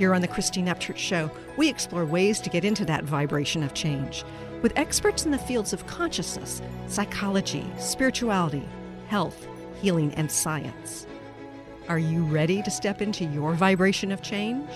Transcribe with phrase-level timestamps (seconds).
[0.00, 3.74] Here on the Christine Upchurch Show, we explore ways to get into that vibration of
[3.74, 4.24] change
[4.62, 8.66] with experts in the fields of consciousness, psychology, spirituality,
[9.08, 9.46] health,
[9.82, 11.06] healing, and science.
[11.90, 14.70] Are you ready to step into your vibration of change?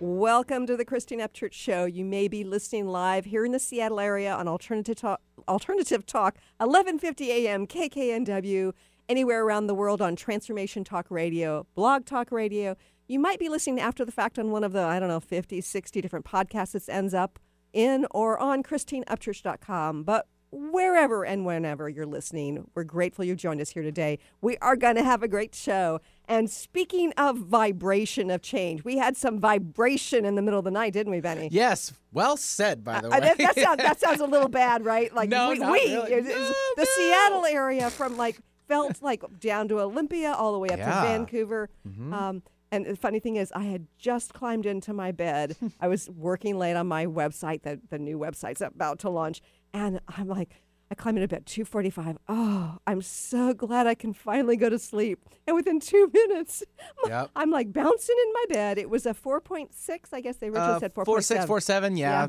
[0.00, 1.84] Welcome to the Christine Upchurch Show.
[1.84, 6.38] You may be listening live here in the Seattle area on Alternative Talk, Alternative Talk
[6.56, 8.72] 1150 AM KKNW,
[9.06, 12.74] anywhere around the world on Transformation Talk Radio, Blog Talk Radio.
[13.08, 15.60] You might be listening after the fact on one of the, I don't know, 50,
[15.60, 17.38] 60 different podcasts that ends up
[17.72, 20.04] in or on ChristineUpchurch.com.
[20.04, 22.70] But wherever and whenever you're listening.
[22.74, 24.18] We're grateful you joined us here today.
[24.40, 26.00] We are going to have a great show.
[26.26, 30.70] And speaking of vibration of change, we had some vibration in the middle of the
[30.70, 31.48] night, didn't we, Benny?
[31.52, 31.92] Yes.
[32.12, 33.16] Well said, by the way.
[33.18, 35.14] Uh, that, that, sounds, that sounds a little bad, right?
[35.14, 36.12] Like No, we, we really.
[36.14, 36.32] is No,
[36.76, 36.84] the no.
[36.96, 40.90] Seattle area from like felt like down to Olympia all the way up Yeah.
[40.92, 41.02] Mm-hmm.
[41.02, 41.70] to Vancouver.
[42.12, 45.56] Um, and the funny thing is, I had just climbed into my bed.
[45.80, 49.40] I was working late on my website, the, the new website's about to launch.
[49.72, 50.50] And I'm like,
[50.90, 52.16] I climb into bed 2:45.
[52.28, 55.18] Oh, I'm so glad I can finally go to sleep.
[55.46, 56.62] And within two minutes,
[57.06, 57.30] Yep.
[57.36, 58.78] I'm like bouncing in my bed.
[58.78, 59.68] It was a 4.6.
[60.12, 61.04] I guess they originally Uh, said 4.7.
[61.04, 61.96] four six four seven.
[61.98, 62.28] Yeah, Yeah.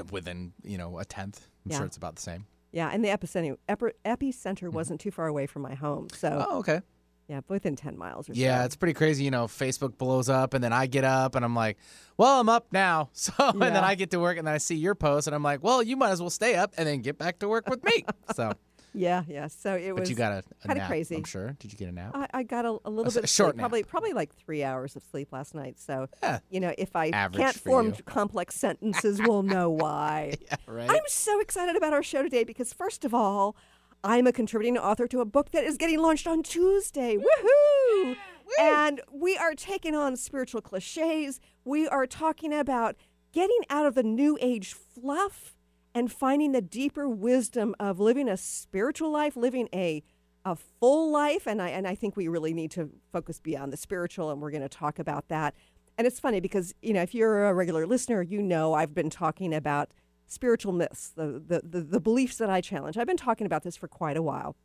[0.00, 1.48] It's within you know a tenth.
[1.64, 1.78] I'm Yeah.
[1.78, 2.46] sure it's about the same.
[2.72, 6.08] Yeah, and the epicenter epi- epicenter wasn't too far away from my home.
[6.12, 6.44] So Mm-hmm.
[6.48, 6.80] Oh, okay.
[7.28, 9.24] Yeah, within 10 miles or Yeah, it's pretty crazy.
[9.24, 11.76] You know, Facebook blows up, and then I get up, and I'm like,
[12.16, 13.70] "Well, I'm up now." So, and Yeah.
[13.70, 15.82] then I get to work, and then I see your post, and I'm like, "Well,
[15.82, 18.52] you might as well stay up and then get back to work with me." so,
[18.94, 19.48] yeah, yeah.
[19.48, 20.10] So it but was.
[20.10, 21.16] you got a, a kinda nap, crazy.
[21.16, 21.56] I'm sure.
[21.58, 22.12] Did you get a nap?
[22.14, 23.62] I, I got a, a little s- bit of short sleep, nap.
[23.64, 25.78] probably probably like three hours of sleep last night.
[25.80, 26.38] So Yeah.
[26.48, 28.02] you know, if I Average can't for form you.
[28.04, 30.34] complex sentences, we'll know why.
[30.40, 30.88] yeah, right.
[30.90, 33.56] I'm so excited about our show today because, first of all,
[34.04, 37.16] I'm a contributing author to a book that is getting launched on Tuesday.
[37.16, 38.16] Woohoo!
[38.60, 41.40] And we are taking on spiritual cliches.
[41.64, 42.96] We are talking about
[43.32, 45.56] getting out of the new age fluff
[45.94, 50.02] and finding the deeper wisdom of living a spiritual life, living a
[50.44, 53.76] a full life and I and I think we really need to focus beyond the
[53.76, 55.54] spiritual and we're going to talk about that.
[55.98, 59.10] And it's funny because, you know, if you're a regular listener, you know I've been
[59.10, 59.90] talking about
[60.26, 62.96] spiritual myths, the the the, the beliefs that I challenge.
[62.96, 64.56] I've been talking about this for quite a while.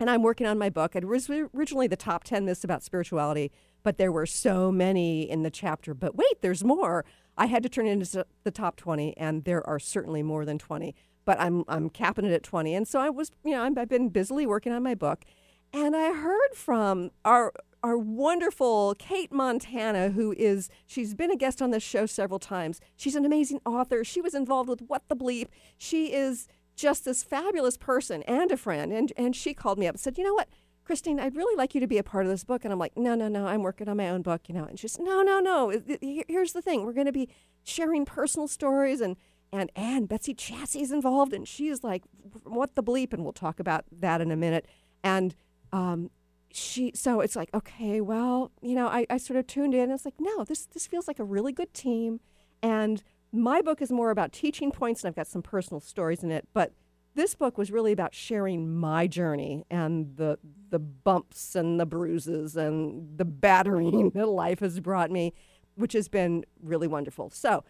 [0.00, 0.96] And I'm working on my book.
[0.96, 3.52] It was originally the top 10 myths about spirituality,
[3.84, 5.94] but there were so many in the chapter.
[5.94, 7.04] But wait, there's more.
[7.36, 10.58] I had to turn it into the top 20, and there are certainly more than
[10.58, 10.96] 20.
[11.24, 12.74] But I'm, I'm capping it at 20.
[12.74, 15.24] And so I was, you know, I'm, I've been busily working on my book.
[15.72, 17.52] And I heard from our
[17.82, 22.80] our wonderful Cate Montana, who is she's been a guest on this show several times.
[22.96, 24.04] She's an amazing author.
[24.04, 25.48] She was involved with What the Bleep.
[25.76, 28.92] She is just this fabulous person and a friend.
[28.92, 30.48] And and she called me up and said, you know what,
[30.84, 32.64] Christine, I'd really like you to be a part of this book.
[32.64, 34.64] And I'm like, no, no, no, I'm working on my own book, you know.
[34.64, 35.70] And she's, no, no, no.
[36.00, 37.28] Here- Here's the thing: we're going to be
[37.64, 39.16] sharing personal stories and.
[39.54, 42.04] And and Betsy Chasse is involved, and she's like,
[42.44, 44.64] "What the bleep?" And we'll talk about that in a minute.
[45.04, 45.34] And
[45.74, 46.10] um,
[46.54, 49.92] she so it's like okay well you know I, I sort of tuned in and
[49.92, 52.20] it's like no this this feels like a really good team
[52.62, 53.02] and
[53.32, 56.48] my book is more about teaching points and i've got some personal stories in it
[56.52, 56.72] but
[57.14, 60.38] this book was really about sharing my journey and the
[60.70, 65.32] the bumps and the bruises and the battering that life has brought me
[65.74, 67.64] which has been really wonderful so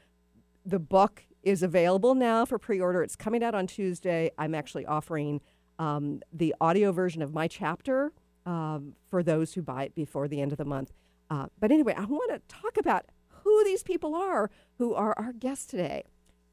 [0.65, 3.03] the book is available now for pre-order.
[3.03, 4.31] It's coming out on Tuesday.
[4.39, 5.41] I'm actually offering
[5.79, 8.13] um, the audio version of my chapter
[8.47, 10.93] um, for those who buy it before the end of the month.
[11.31, 15.33] Uh, but anyway, I want to talk about who these people are who are our
[15.33, 16.05] guests today.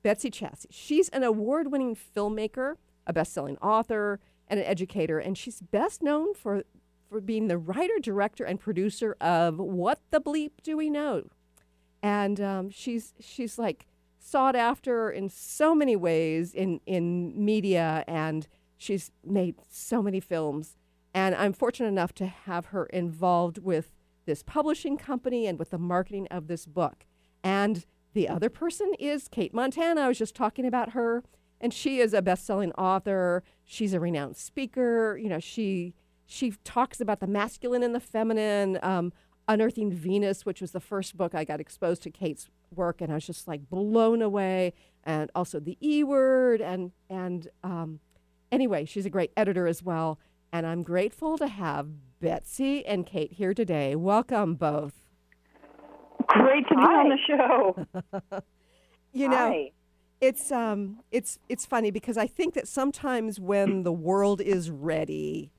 [0.01, 0.65] Betsy Chasse.
[0.69, 2.75] She's an award-winning filmmaker,
[3.05, 6.63] a best-selling author, and an educator, and she's best known for
[7.09, 11.23] for being the writer, director, and producer of What the Bleep Do We Know?
[12.01, 13.85] and um, she's she's like
[14.19, 18.47] sought after in so many ways in in media and
[18.77, 20.77] she's made so many films
[21.13, 23.91] and i'm fortunate enough to have her involved with
[24.29, 27.05] this publishing company and with the marketing of this book.
[27.43, 27.83] And
[28.13, 30.01] the other person is cate montana.
[30.01, 31.23] I was just talking about her.
[31.59, 33.43] And she is a best-selling author.
[33.65, 35.17] She's a renowned speaker.
[35.17, 35.95] You know she
[36.27, 39.11] she talks about the masculine and the feminine um,
[39.47, 43.15] Unearthing Venus, which was the first book I got exposed to Cate's work, and I
[43.15, 44.73] was just like blown away.
[45.03, 47.99] And also the E Word, and and um,
[48.51, 50.19] anyway, she's a great editor as well.
[50.51, 51.87] And I'm grateful to have
[52.19, 53.95] Betsy and Cate here today.
[53.95, 54.93] Welcome both.
[56.27, 56.93] Great to be Hi.
[56.93, 58.41] on the show.
[59.11, 59.69] You know,
[60.21, 65.51] it's um it's it's funny because I think that sometimes when the world is ready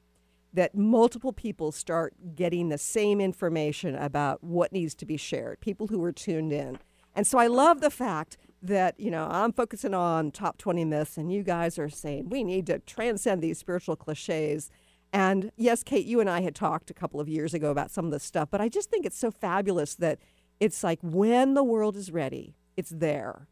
[0.52, 5.88] that multiple people start getting the same information about what needs to be shared, people
[5.88, 6.78] who are tuned in.
[7.14, 11.17] And so I love the fact that, you know, I'm focusing on top 20 myths
[11.17, 14.71] and you guys are saying we need to transcend these spiritual cliches.
[15.12, 18.05] And yes, Cate, you and I had talked a couple of years ago about some
[18.05, 20.19] of this stuff, but I just think it's so fabulous that
[20.61, 23.49] it's like when the world is ready, it's there.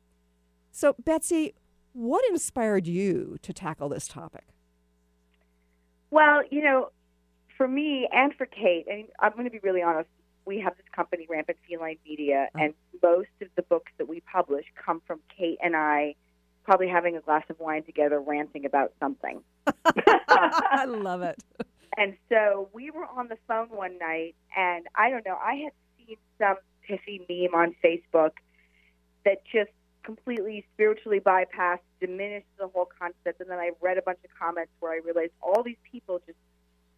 [0.70, 1.54] So, Betsy,
[1.92, 4.44] what inspired you to tackle this topic?
[6.10, 6.90] Well, you know,
[7.56, 10.08] for me and for Kate, and I'm going to be really honest,
[10.48, 12.58] we have this company, Rampant Feline Media, Oh.
[12.60, 16.14] and most of the books that we publish come from Cate and I
[16.64, 19.42] probably having a glass of wine together, ranting about something.
[19.86, 21.42] I love it.
[21.96, 25.72] And so we were on the phone one night, and I don't know, I had
[25.96, 28.32] seen some pithy meme on Facebook
[29.24, 29.70] that just
[30.02, 33.40] completely spiritually bypassed, diminished the whole concept.
[33.40, 36.38] And then I read a bunch of comments where I realized all these people just,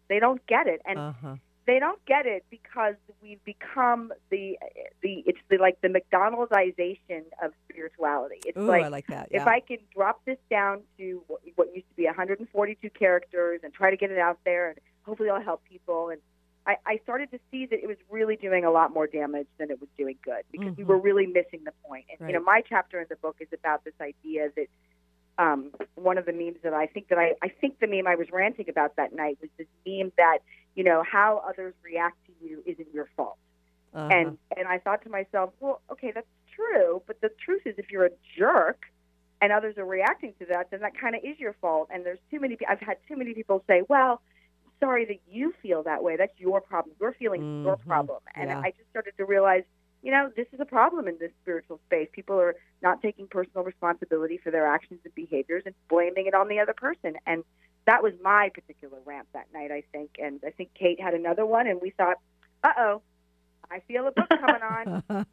[0.09, 0.81] they don't get it.
[0.85, 1.35] And Uh-huh.
[1.67, 4.57] They don't get it because we've become the,
[5.03, 8.39] the it's the, like the McDonaldization of spirituality.
[8.45, 9.29] It's Ooh, like, I like that.
[9.31, 9.45] if.
[9.45, 13.91] I can drop this down to what- what used to be 142 characters and try
[13.91, 16.09] to get it out there, and hopefully I'll help people.
[16.09, 16.19] And
[16.65, 19.69] I, I started to see that it was really doing a lot more damage than
[19.71, 20.87] it was doing good because we Mhm.
[20.87, 22.05] were really missing the point.
[22.09, 24.67] And you know, my chapter in the book is about this idea that
[25.37, 28.15] um, one of the memes that I think that I, I think the meme I
[28.15, 30.39] was ranting about that night was this meme that
[30.75, 33.37] you know how others react to you isn't your fault.
[33.93, 34.07] Uh-huh.
[34.11, 37.91] And and I thought to myself, well, okay, that's true, but the truth is, if
[37.91, 38.83] you're a jerk
[39.41, 41.89] and others are reacting to that, then that kind of is your fault.
[41.91, 42.57] And there's too many.
[42.69, 44.21] I've had too many people say, well,
[44.79, 46.15] sorry that you feel that way.
[46.15, 46.95] That's your problem.
[46.99, 47.87] Your feelings, your Mhm.
[47.87, 48.21] problem.
[48.35, 48.59] And Yeah.
[48.59, 49.63] I just started to realize,
[50.01, 52.09] you know, this is a problem in this spiritual space.
[52.11, 56.47] People are not taking personal responsibility for their actions and behaviors and blaming it on
[56.47, 57.17] the other person.
[57.25, 57.43] And
[57.85, 60.11] that was my particular rant that night, I think.
[60.19, 62.17] And I think Cate had another one, and we thought,
[62.63, 63.01] uh oh,
[63.71, 65.25] I feel a book coming on.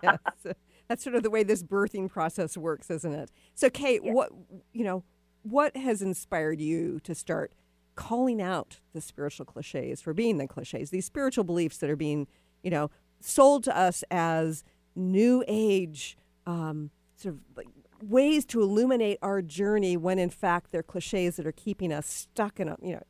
[0.02, 0.54] yes.
[0.88, 3.30] That's sort of the way this birthing process works, isn't it?
[3.54, 4.12] So, Cate, Yeah.
[4.12, 4.30] what
[4.72, 5.02] you know,
[5.42, 7.52] what has inspired you to start
[7.94, 10.90] calling out the spiritual cliches for being the cliches?
[10.90, 12.26] These spiritual beliefs that are being,
[12.62, 14.62] you know, sold to us as
[14.94, 16.16] new age,
[16.46, 17.68] um, sort of like
[18.06, 22.60] ways to illuminate our journey, when in fact they're cliches that are keeping us stuck
[22.60, 23.02] in a, you know,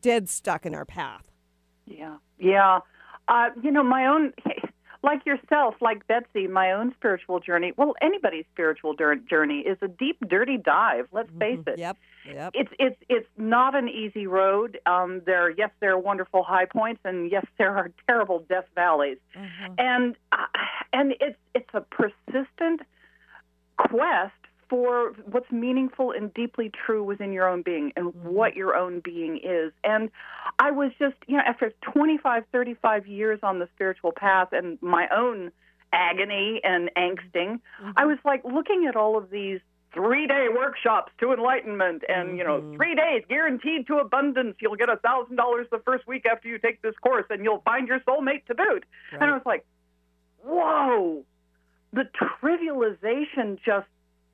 [0.00, 1.24] dead stuck in our path.
[1.86, 2.80] Yeah, yeah.
[3.28, 4.32] Uh, you know, my own,
[5.02, 7.72] like yourself, like Betsy, my own spiritual journey.
[7.76, 11.08] Well, anybody's spiritual journey is a deep, dirty dive.
[11.12, 11.78] Let's face it.
[11.78, 11.96] Yep.
[12.26, 12.50] Yep.
[12.54, 14.78] It's it's it's not an easy road.
[14.86, 19.18] Um, there, yes, there are wonderful high points, and yes, there are terrible death valleys.
[19.36, 19.74] Uh-huh.
[19.78, 20.46] and uh,
[20.92, 22.82] and it's it's a persistent
[23.78, 24.34] quest
[24.68, 29.38] for what's meaningful and deeply true within your own being and what your own being
[29.42, 29.72] is.
[29.84, 30.10] And
[30.58, 35.06] i was just you know after 25 35 years on the spiritual path and my
[35.14, 35.50] own
[35.92, 37.60] agony and angsting
[37.96, 39.60] i was like looking at all of these
[39.94, 42.76] three day workshops to enlightenment and you know Mhm.
[42.76, 44.56] three days guaranteed to abundance.
[44.60, 47.62] You'll get a thousand dollars the first week after you take this course and you'll
[47.62, 48.84] find your soulmate to boot.
[49.12, 49.64] And i was like
[50.44, 51.24] whoa
[51.92, 53.86] the trivialization just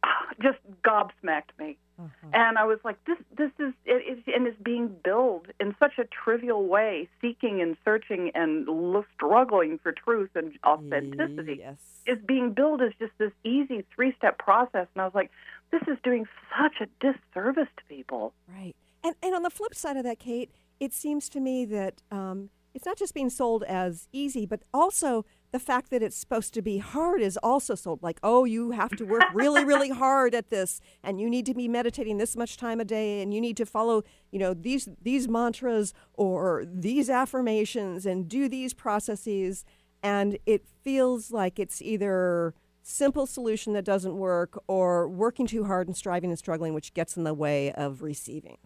[0.42, 2.28] just gobsmacked me Uh-huh.
[2.32, 5.98] and i was like this this is it, it and it's being billed in such
[5.98, 8.66] a trivial way seeking and searching and
[9.14, 11.76] struggling for truth and authenticity Yes.
[12.06, 15.30] is being billed as just this easy three step process and i was like
[15.70, 16.26] this is doing
[16.60, 18.74] such a disservice to people Right.
[19.02, 22.48] And and on the flip side of that, Cate, it seems to me that um,
[22.72, 26.60] it's not just being sold as easy, but also the fact that it's supposed to
[26.60, 28.02] be hard is also sold.
[28.02, 31.54] Like, oh, you have to work really, really hard at this, and you need to
[31.54, 34.88] be meditating this much time a day, and you need to follow, you know, these
[35.00, 39.64] these mantras or these affirmations and do these processes,
[40.02, 45.86] and it feels like it's either simple solution that doesn't work or working too hard
[45.86, 48.58] and striving and struggling which gets in the way of receiving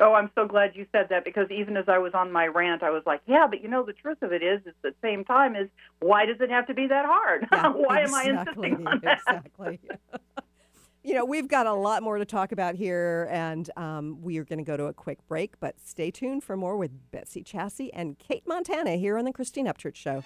[0.00, 2.82] Oh, I'm so glad you said that because even as I was on my rant,
[2.82, 5.24] I was like, yeah, but you know, the truth of it is, at the same
[5.24, 5.68] time, is
[6.00, 7.46] why does it have to be that hard?
[7.52, 9.20] Yeah, why am I exactly, insisting on that?
[9.28, 9.80] Exactly.
[11.02, 14.44] you know, we've got a lot more to talk about here, and um, we are
[14.44, 15.60] going to go to a quick break.
[15.60, 19.66] But stay tuned for more with Betsy Chasse and Cate Montana here on the Christine
[19.66, 20.24] Upchurch Show.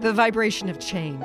[0.00, 1.24] The vibration of change,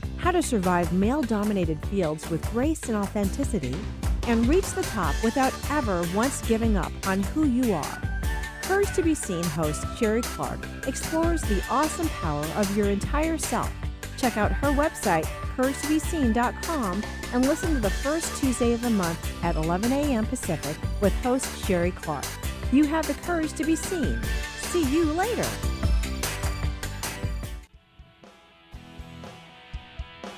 [0.21, 3.75] how to survive male dominated fields with grace and authenticity,
[4.27, 8.01] and reach the top without ever once giving up on who you are.
[8.61, 13.71] Courage to Be Seen host Sherry Clark explores the awesome power of your entire self.
[14.15, 15.25] Check out her website,
[15.55, 20.27] couragetobeseen.com, and listen to the first Tuesday of the month at 11 a.m.
[20.27, 22.25] Pacific with host Sherry Clark.
[22.71, 24.21] You have the courage to be seen.
[24.57, 25.70] See you later.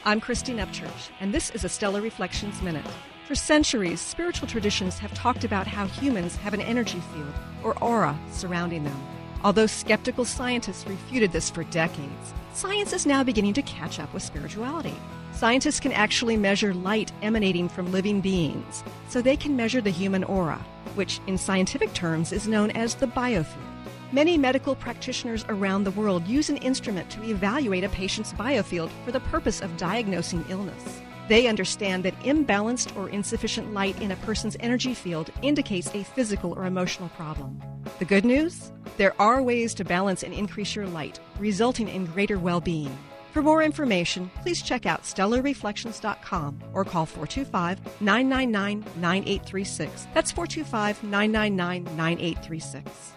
[0.06, 2.86] I'm Christine Upchurch, and this is a Stellar Reflections Minute.
[3.26, 7.34] For centuries, spiritual traditions have talked about how humans have an energy field,
[7.64, 9.02] or aura, surrounding them.
[9.46, 14.24] Although skeptical scientists refuted this for decades, science is now beginning to catch up with
[14.24, 14.94] spirituality.
[15.32, 20.26] Scientists can actually measure light emanating from living beings, so they can measure the human
[20.26, 20.60] aura,
[20.96, 23.73] which in scientific terms is known as the biofield.
[24.14, 29.12] Many medical practitioners around the world use an instrument to evaluate a patient's biofield for
[29.12, 31.02] the purpose of diagnosing illness.
[31.30, 36.54] They understand that imbalanced or insufficient light in a person's energy field indicates a physical
[36.54, 37.60] or emotional problem.
[37.98, 38.72] The good news?
[38.98, 42.96] There are ways to balance and increase your light, resulting in greater well being.
[43.32, 50.08] For more information, please check out stellarreflections.com or call 425 999 9836.
[50.14, 53.14] That's 425 999 9836.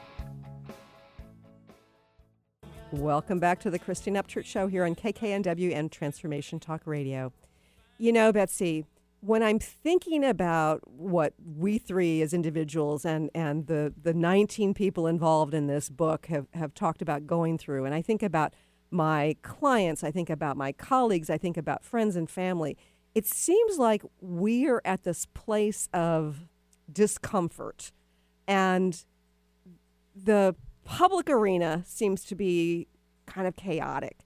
[2.92, 7.32] Welcome back to the Christine Upchurch Show here on KKNW and Transformation Talk Radio.
[7.98, 8.84] You know, Betsy,
[9.18, 15.08] when I'm thinking about what we three as individuals and, and the, the 19 people
[15.08, 18.54] involved in this book have, have talked about going through, and I think about
[18.92, 22.76] my clients, I think about my colleagues, I think about friends and family,
[23.16, 26.46] it seems like we are at this place of
[26.92, 27.90] discomfort.
[28.46, 29.04] And
[30.14, 30.54] the
[30.86, 32.86] public arena seems to be
[33.26, 34.18] kind of chaotic.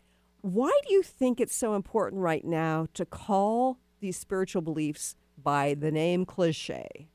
[0.42, 5.74] Why do you think it's so important right now to call these spiritual beliefs by
[5.74, 7.08] the name cliche?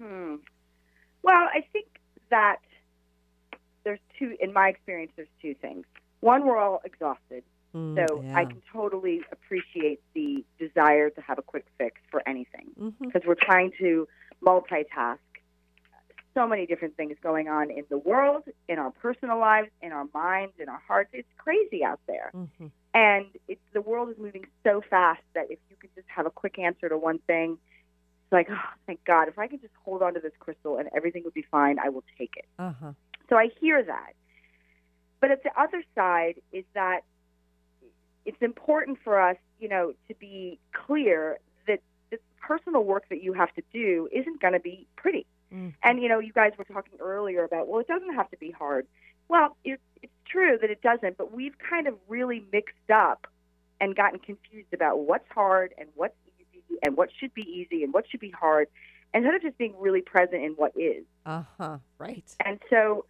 [0.00, 0.36] Hmm.
[1.22, 1.86] Well, I think
[2.30, 2.56] that
[3.84, 5.84] there's two, in my experience, there's two things.
[6.20, 7.44] One, we're all exhausted.
[7.74, 8.36] Mm, so yeah.
[8.36, 12.94] I can totally appreciate the desire to have a quick fix for anything Mhm.
[13.00, 14.08] because we're trying to
[14.42, 15.18] multitask.
[16.36, 20.06] So many different things going on in the world, in our personal lives, in our
[20.12, 21.08] minds, in our hearts.
[21.14, 22.30] It's crazy out there.
[22.34, 22.70] Mhm.
[22.92, 26.30] And it's, the world is moving so fast that if you could just have a
[26.30, 27.52] quick answer to one thing,
[28.24, 29.28] it's like, oh, thank God.
[29.28, 31.88] If I could just hold on to this crystal and everything would be fine, I
[31.88, 32.44] will take it.
[32.58, 32.92] Uh-huh.
[33.30, 34.12] So I hear that.
[35.20, 37.00] But at the other side is that
[38.26, 43.32] it's important for us, you know, to be clear that the personal work that you
[43.32, 45.24] have to do isn't going to be pretty.
[45.52, 45.74] Mhm.
[45.82, 48.50] And, you know, you guys were talking earlier about, well, it doesn't have to be
[48.50, 48.86] hard.
[49.28, 53.26] Well, it, it's true that it doesn't, but we've kind of really mixed up
[53.80, 56.14] and gotten confused about what's hard and what's
[56.52, 58.68] easy and what should be easy and what should be hard
[59.14, 61.04] instead of just being really present in what is.
[61.24, 61.78] Uh-huh.
[61.98, 62.24] Right.
[62.44, 63.04] And so,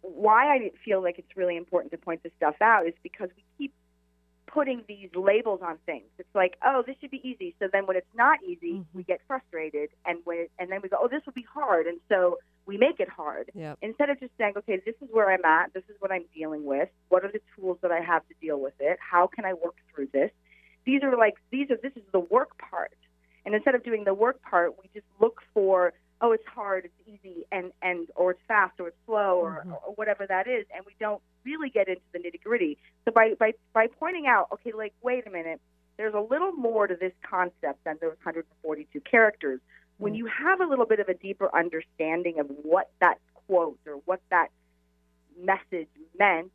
[0.00, 3.44] why I feel like it's really important to point this stuff out is because we
[3.58, 3.74] keep
[4.52, 6.04] putting these labels on things.
[6.18, 7.54] It's like, oh, this should be easy.
[7.58, 8.86] So then when it's not easy, Mhm.
[8.92, 11.86] we get frustrated, and when it, and then we go, oh, this will be hard,
[11.86, 13.78] and so we make it hard Yep.
[13.82, 16.64] instead of just saying, okay, this is where I'm at, this is what I'm dealing
[16.64, 19.54] with, what are the tools that I have to deal with it, how can I
[19.54, 20.30] work through this?
[20.84, 22.92] These are like these are this is the work part,
[23.46, 27.08] and instead of doing the work part, we just look for, oh, it's hard, it's
[27.08, 29.72] easy, and and or it's fast or it's slow or, Mhm.
[29.88, 32.78] or whatever that is, and we don't really get into the nitty gritty.
[33.04, 35.60] So by by by pointing out, okay, like wait a minute,
[35.96, 39.60] there's a little more to this concept than those 142 characters
[39.98, 40.18] when Mm.
[40.18, 44.20] you have a little bit of a deeper understanding of what that quote or what
[44.30, 44.48] that
[45.38, 46.50] message meant,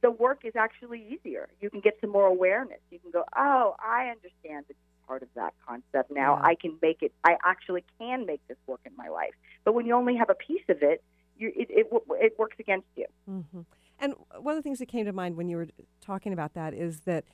[0.00, 1.48] the work is actually easier.
[1.60, 2.80] You can get some more awareness.
[2.90, 6.36] You can go, oh, I understand this part of that concept now.
[6.36, 6.46] Yeah.
[6.48, 7.12] I can make it.
[7.24, 9.34] I actually can make this work in my life.
[9.64, 11.02] But when you only have a piece of it,
[11.36, 11.86] you, it, it
[12.20, 13.06] it works against you.
[13.26, 13.60] hmm
[13.98, 15.68] And one of the things that came to mind when you were
[16.00, 17.24] talking about that is that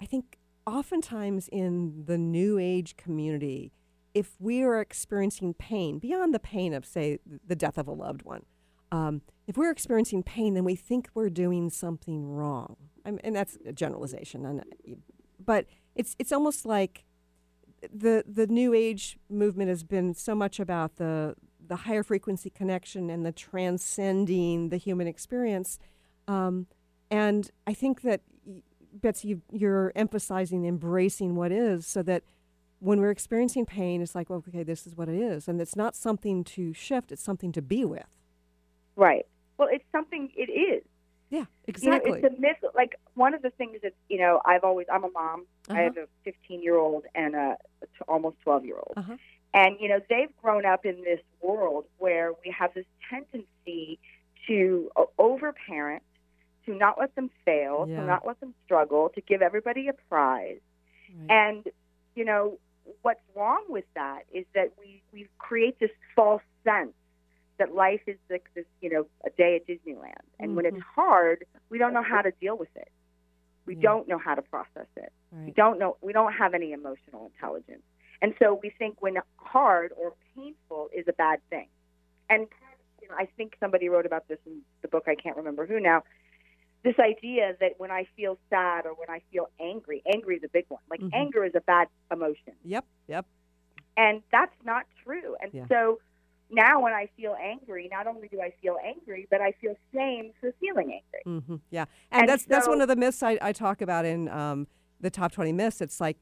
[0.00, 3.72] I think oftentimes in the new age community,
[4.14, 8.22] if we are experiencing pain beyond the pain of, say, the death of a loved
[8.22, 8.44] one,
[8.90, 12.76] um, if we're experiencing pain, then we think we're doing something wrong.
[13.04, 14.44] I mean, and that's a generalization.
[14.44, 14.64] And,
[15.44, 17.04] but it's it's almost like
[17.82, 21.34] the the new age movement has been so much about the
[21.66, 25.78] the higher frequency connection and the transcending the human experience.
[26.28, 26.66] Um,
[27.10, 28.20] and I think that
[28.92, 32.22] Betsy, you, you're emphasizing embracing what is, so that
[32.80, 35.74] when we're experiencing pain, it's like, well, okay, this is what it is, and it's
[35.74, 38.06] not something to shift; it's something to be with.
[38.94, 39.26] Right.
[39.56, 40.30] Well, it's something.
[40.36, 40.84] It is.
[41.30, 42.10] Yeah, You exactly.
[42.10, 42.56] know, it's a myth.
[42.74, 44.86] Like one of the things that you know, I've always.
[44.92, 45.46] I'm a mom.
[45.68, 45.82] I Uh-huh.
[45.82, 49.16] have a 15 year old and a, a t- almost 12 year old, Uh-huh.
[49.54, 53.98] and you know, they've grown up in this world where we have this tendency
[54.46, 56.02] to overparent,
[56.68, 58.00] to not let them fail, Yeah.
[58.00, 60.60] to not let them struggle, to give everybody a prize,
[61.08, 61.30] Right.
[61.30, 61.68] and
[62.14, 62.58] you know,
[63.02, 66.92] what's wrong with that is that we we create this false sense
[67.58, 70.24] that life is like this, you know, a day at Disneyland.
[70.40, 70.74] And when Mhm.
[70.76, 72.90] it's hard, we don't know how to deal with it.
[73.66, 73.82] We Yeah.
[73.82, 75.12] don't know how to process it.
[75.32, 75.96] We don't know.
[76.00, 77.84] We don't have any emotional intelligence,
[78.20, 81.68] and so we think when hard or painful is a bad thing.
[82.28, 82.48] And
[83.00, 85.06] you know, I think somebody wrote about this in the book.
[85.06, 86.02] I can't remember who now.
[86.84, 90.48] This idea that when I feel sad or when I feel angry, angry is a
[90.48, 90.80] big one.
[90.88, 91.10] Like Mhm.
[91.12, 92.54] anger is a bad emotion.
[92.64, 92.84] Yep.
[93.08, 93.26] Yep.
[93.96, 95.34] And that's not true.
[95.40, 95.66] And Yeah.
[95.68, 96.00] so
[96.50, 100.32] now when I feel angry, not only do I feel angry, but I feel shame
[100.40, 101.42] for feeling angry.
[101.42, 104.28] hmm Yeah, and, And that's that's one of the myths I, I talk about in
[104.28, 104.66] um,
[105.00, 105.80] the top twenty myths.
[105.80, 106.18] It's like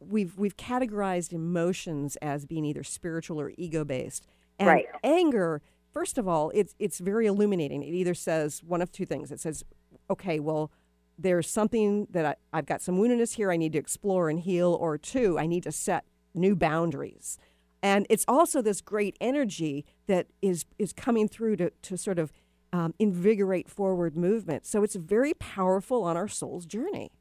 [0.00, 4.26] we've we've categorized emotions as being either spiritual or ego based,
[4.58, 4.86] and Right.
[5.04, 5.60] anger.
[5.92, 7.82] First of all, it's it's very illuminating.
[7.82, 9.30] It either says one of two things.
[9.30, 9.64] It says,
[10.10, 10.70] okay, well,
[11.18, 13.50] there's something that I, I've got some woundedness here.
[13.50, 17.38] I need to explore and heal, or two, I need to set new boundaries.
[17.82, 22.32] And it's also this great energy that is is coming through to to sort of
[22.72, 24.66] um, invigorate forward movement.
[24.66, 27.12] So it's very powerful on our soul's journey,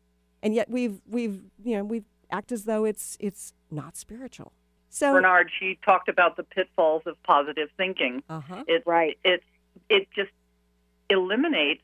[0.42, 4.52] and yet we've we've you know we've act as though it's it's not spiritual.
[4.90, 8.24] So Bernard, she talked about the pitfalls of positive thinking.
[8.30, 8.64] uh huh.
[8.68, 9.18] It Right.
[9.24, 9.44] it
[9.90, 10.32] it just
[11.10, 11.84] eliminates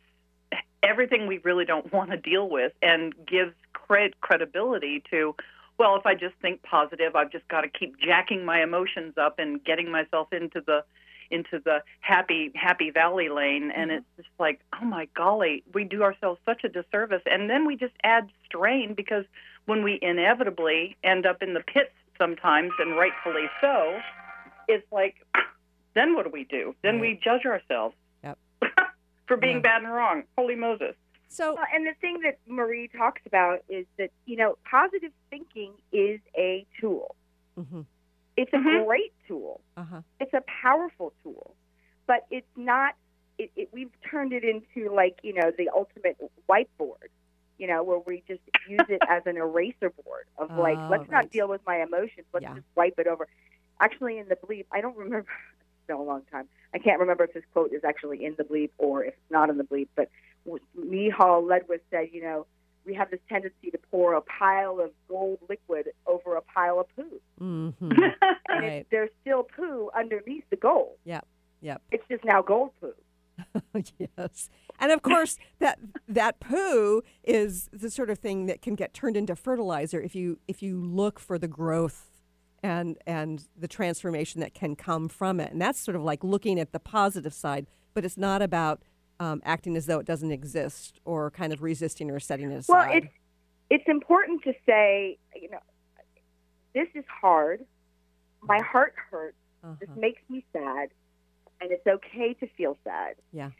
[0.83, 5.35] everything we really don't want to deal with and gives cred- credibility to
[5.79, 9.39] well if i just think positive i've just got to keep jacking my emotions up
[9.39, 10.83] and getting myself into the
[11.31, 13.97] into the happy happy valley lane and Mhm.
[13.97, 17.75] it's just like oh my golly we do ourselves such a disservice and then we
[17.75, 19.25] just add strain because
[19.65, 23.99] when we inevitably end up in the pits sometimes and rightfully so
[24.67, 25.15] it's like
[25.95, 27.95] then what do we do then we judge ourselves.
[29.33, 29.61] For being Yeah.
[29.61, 30.95] bad and wrong holy moses
[31.29, 35.73] So Well, and the thing that Marie talks about is that you know positive thinking
[35.91, 37.15] is a tool.
[37.57, 37.81] hmm
[38.37, 38.85] It's a Mhm.
[38.85, 39.61] great tool.
[39.77, 40.01] uh huh.
[40.19, 41.55] It's a powerful tool,
[42.07, 42.95] but it's not.
[43.39, 46.17] It, it, we've turned it into like you know the ultimate
[46.49, 47.09] whiteboard.
[47.57, 51.07] You know, where we just use it as an eraser board of like, Oh, let's
[51.09, 51.11] right.
[51.17, 52.25] not deal with my emotions.
[52.33, 52.55] Let's Yeah.
[52.55, 53.27] just wipe it over.
[53.79, 55.27] Actually, in the bleep, I don't remember.
[55.87, 56.47] Been a long time.
[56.73, 59.49] I can't remember if this quote is actually in the bleep or if it's not
[59.49, 59.87] in the bleep.
[59.95, 60.09] But
[60.47, 62.45] Miceal Ledwith said, you know,
[62.85, 66.87] we have this tendency to pour a pile of gold liquid over a pile of
[66.95, 68.13] poo, hmm and
[68.49, 68.85] Right.
[68.91, 70.97] there's still poo underneath the gold.
[71.05, 71.25] Yep.
[71.61, 71.81] Yep.
[71.91, 72.93] It's just now gold poo.
[73.97, 74.49] yes.
[74.79, 79.15] And of course, that that poo is the sort of thing that can get turned
[79.15, 82.12] into fertilizer if you if you look for the growth
[82.63, 85.51] and and the transformation that can come from it.
[85.51, 88.81] And that's sort of like looking at the positive side, but it's not about
[89.19, 92.73] um, acting as though it doesn't exist or kind of resisting or setting it aside.
[92.73, 93.07] Well, it's
[93.69, 95.59] it's important to say, you know,
[96.73, 97.65] this is hard.
[98.41, 99.37] My heart hurts.
[99.79, 99.99] This Uh-huh.
[100.01, 100.89] makes me sad,
[101.61, 103.15] and it's okay to feel sad.
[103.31, 103.51] Yeah.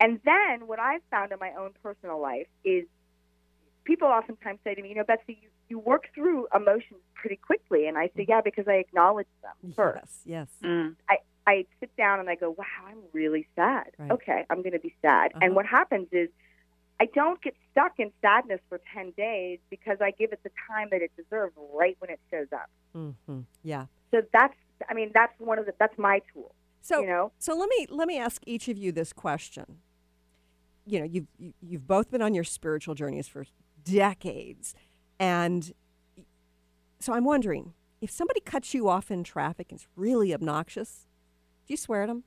[0.00, 2.86] And then what I've found in my own personal life is
[3.84, 7.86] people oftentimes say to me, you know, Betsy, you, you work through emotions pretty quickly.
[7.86, 10.22] And I say, yeah, because I acknowledge them first.
[10.24, 10.68] Yes, yes.
[10.70, 10.96] Mm.
[11.46, 13.90] I sit down and I go, wow, I'm really sad.
[13.98, 14.10] Right.
[14.10, 15.32] Okay, I'm going to be sad.
[15.34, 15.40] Uh-huh.
[15.44, 16.28] And what happens is
[17.00, 20.88] I don't get stuck in sadness for 10 days because I give it the time
[20.90, 22.70] that it deserves right when it shows up.
[22.92, 23.86] hmm Yeah.
[24.10, 24.54] So that's,
[24.88, 26.54] I mean, that's one of the, that's my tool.
[26.80, 29.78] So you know, So let me let me ask each of you this question.
[30.84, 31.26] You know, you've
[31.62, 33.46] you've both been on your spiritual journeys for
[33.84, 34.74] decades,
[35.18, 35.72] and
[37.00, 41.06] so I'm wondering if somebody cuts you off in traffic and it's really obnoxious,
[41.66, 42.24] do you swear at them?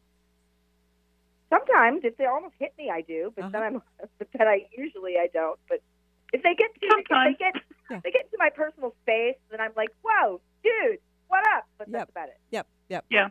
[1.49, 3.51] sometimes if they almost hit me, I do, but uh-huh.
[3.53, 3.81] then I'm,
[4.17, 5.59] but then I usually I don't.
[5.69, 5.81] But
[6.33, 7.53] if they get to, if they get,
[7.89, 8.01] Yeah.
[8.03, 11.63] they get into my personal space, then I'm like, whoa, dude, what up?
[11.77, 11.99] But Yep.
[11.99, 12.37] that's about it.
[12.51, 13.05] Yep, yep.
[13.09, 13.27] Yeah,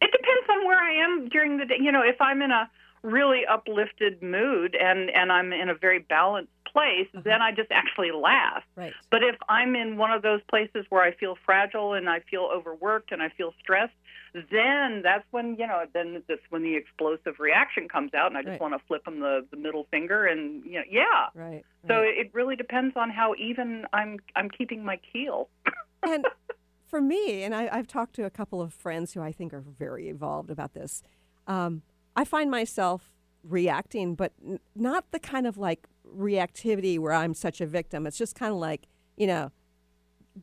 [0.00, 1.76] it depends on where I am during the day.
[1.80, 2.68] You know, if I'm in a
[3.02, 7.22] really uplifted mood and and I'm in a very balanced place, Uh-huh.
[7.24, 8.62] then I just actually laugh.
[8.76, 8.92] Right.
[9.10, 12.42] But if I'm in one of those places where I feel fragile and I feel
[12.54, 13.92] overworked and I feel stressed,
[14.52, 18.42] then that's when you know then that's when the explosive reaction comes out, and I
[18.42, 18.60] just Right.
[18.60, 21.26] want to flip them the the middle finger, and you know, yeah.
[21.34, 21.64] Right.
[21.88, 22.16] So right.
[22.16, 25.48] it really depends on how even I'm I'm keeping my keel.
[26.04, 26.26] and
[26.86, 29.60] for me, and I, I've talked to a couple of friends who I think are
[29.60, 31.02] very evolved about this.
[31.46, 31.82] Um,
[32.16, 37.60] I find myself reacting, but n- not the kind of like reactivity where I'm such
[37.60, 38.06] a victim.
[38.06, 39.50] It's just kind of like, you know,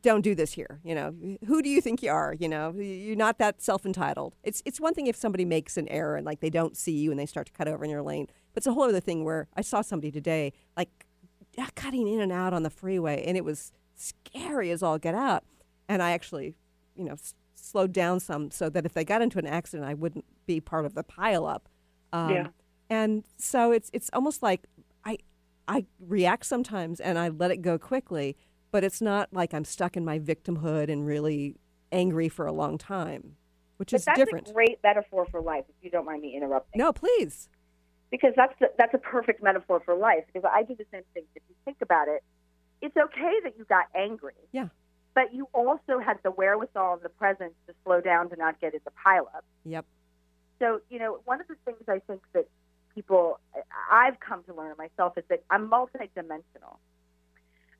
[0.02, 0.80] don't do this here.
[0.84, 1.14] You know,
[1.46, 2.34] who do you think you are?
[2.38, 4.36] You know, you're not that self entitled.
[4.42, 7.10] It's it's one thing if somebody makes an error and like they don't see you
[7.10, 9.24] and they start to cut over in your lane, but it's a whole other thing
[9.24, 11.06] where I saw somebody today like
[11.56, 15.14] uh, cutting in and out on the freeway, and it was scary as all get
[15.14, 15.44] out.
[15.88, 16.54] And I actually,
[16.94, 17.16] you know,
[17.58, 20.84] slowed down some so that if they got into an accident, I wouldn't be part
[20.86, 21.62] of the pileup.
[22.12, 22.46] Um, Yeah.
[22.90, 24.62] And so it's it's almost like
[25.04, 25.18] I
[25.66, 28.34] I react sometimes and I let it go quickly,
[28.70, 31.56] but it's not like I'm stuck in my victimhood and really
[31.92, 33.36] angry for a long time,
[33.76, 34.48] which But is that's different.
[34.48, 35.64] a great metaphor for life.
[35.68, 37.50] If you don't mind me interrupting, no, please.
[38.10, 40.24] because that's the, that's a perfect metaphor for life.
[40.32, 41.24] Because I do the same thing.
[41.34, 42.22] If you think about it,
[42.80, 44.32] it's okay that you got angry.
[44.52, 44.68] Yeah.
[45.18, 48.72] But you also had the wherewithal and the presence to slow down to not get
[48.72, 49.42] in the pileup.
[49.64, 49.84] Yep.
[50.60, 52.46] So, you know, one of the things I think that
[52.94, 53.40] people,
[53.90, 56.76] I've come to learn myself is that I'm multidimensional.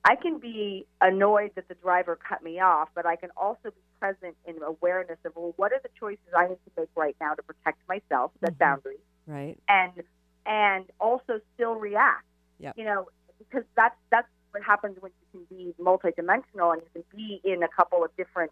[0.05, 3.83] I can be annoyed that the driver cut me off, but I can also be
[4.01, 7.35] present in awareness of, well, what are the choices I need to make right now
[7.35, 8.59] to protect myself, set Mhm.
[8.59, 8.99] boundaries,
[9.29, 9.61] Right.
[9.69, 10.03] and
[10.45, 12.25] and also still react.
[12.59, 12.79] Yep.
[12.79, 17.05] You know, because that's that's what happens when you can be multidimensional and you can
[17.15, 18.51] be in a couple of different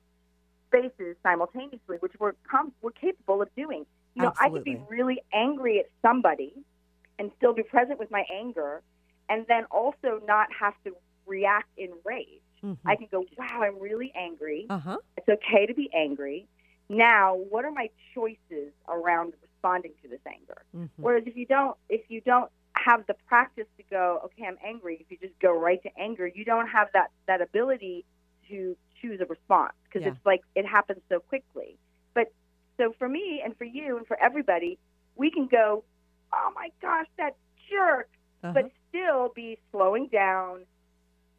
[0.69, 3.87] spaces simultaneously, which we're com- we're capable of doing.
[4.15, 6.55] You know, I could be really angry at somebody
[7.19, 8.83] and still be present with my anger,
[9.29, 12.41] and then also not have to react in rage.
[12.65, 12.89] Mm-hmm.
[12.89, 14.67] I can go, wow, I'm really angry.
[14.71, 14.97] Uh huh.
[15.17, 16.47] It's okay to be angry.
[16.89, 20.63] Now, what are my choices around responding to this anger?
[20.75, 21.03] Mm-hmm.
[21.03, 24.99] Whereas if you don't, if you don't have the practice to go, okay, I'm angry.
[25.01, 28.05] If you just go right to anger, you don't have that that ability
[28.49, 30.12] to choose a response because Yeah.
[30.12, 31.79] it's like it happens so quickly.
[32.15, 32.33] But
[32.77, 34.79] so for me and for you and for everybody,
[35.17, 35.85] we can go,
[36.33, 37.37] oh my gosh, that
[37.69, 38.09] jerk,
[38.45, 38.53] Uh-huh.
[38.53, 40.65] but still be slowing down,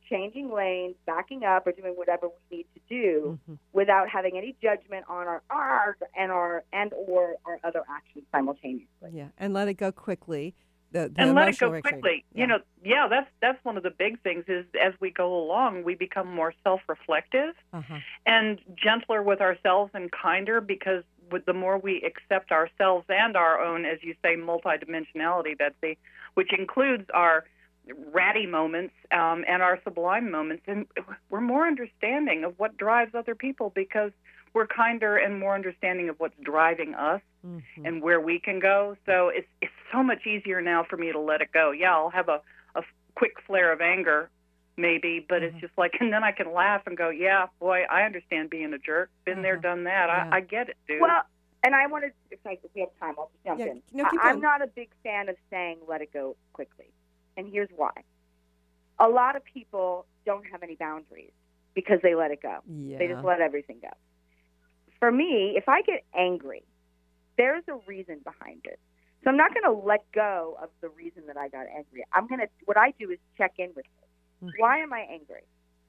[0.09, 3.57] changing lanes, backing up, or doing whatever we need to do Mhm.
[3.73, 9.11] without having any judgment on our ours and our and or our other actions simultaneously.
[9.11, 10.55] Yeah, and let it go quickly.
[10.91, 12.23] The, the and let it go quickly.
[12.33, 12.41] Yeah.
[12.41, 15.83] You know, yeah, that's that's one of the big things is as we go along,
[15.83, 17.97] we become more self-reflective Uh-huh.
[18.25, 23.61] and gentler with ourselves and kinder because with the more we accept ourselves and our
[23.61, 25.97] own, as you say, multidimensionality, Betsy,
[26.35, 27.45] which includes our
[28.13, 30.85] ratty moments um, and our sublime moments, and
[31.29, 34.11] we're more understanding of what drives other people because
[34.53, 37.85] we're kinder and more understanding of what's driving us Mhm.
[37.87, 38.95] and where we can go.
[39.05, 41.71] So it's it's so much easier now for me to let it go.
[41.71, 42.41] Yeah, I'll have a
[42.75, 42.83] a
[43.15, 44.29] quick flare of anger,
[44.75, 45.45] maybe, but Mhm.
[45.45, 48.73] it's just like, and then I can laugh and go, yeah, boy, I understand being
[48.73, 49.09] a jerk.
[49.25, 49.61] Been there, Uh-huh.
[49.61, 50.07] done that.
[50.09, 50.29] Yeah.
[50.31, 51.01] I, I get it, dude.
[51.01, 51.23] Well,
[51.63, 53.81] and I wanted, if, I, if we have time, I'll just jump Yeah, in.
[53.93, 56.91] no, keep I, I'm not a big fan of saying let it go quickly.
[57.35, 57.91] And here's why.
[58.99, 61.31] A lot of people don't have any boundaries
[61.73, 62.59] because they let it go.
[62.67, 62.99] Yeah.
[62.99, 63.89] They just let everything go.
[64.99, 66.63] For me, if I get angry,
[67.37, 68.79] there's a reason behind it.
[69.23, 72.05] So I'm not going to let go of the reason that I got angry.
[72.13, 74.53] I'm going to, what I do is check in with it.
[74.57, 75.43] why am I angry?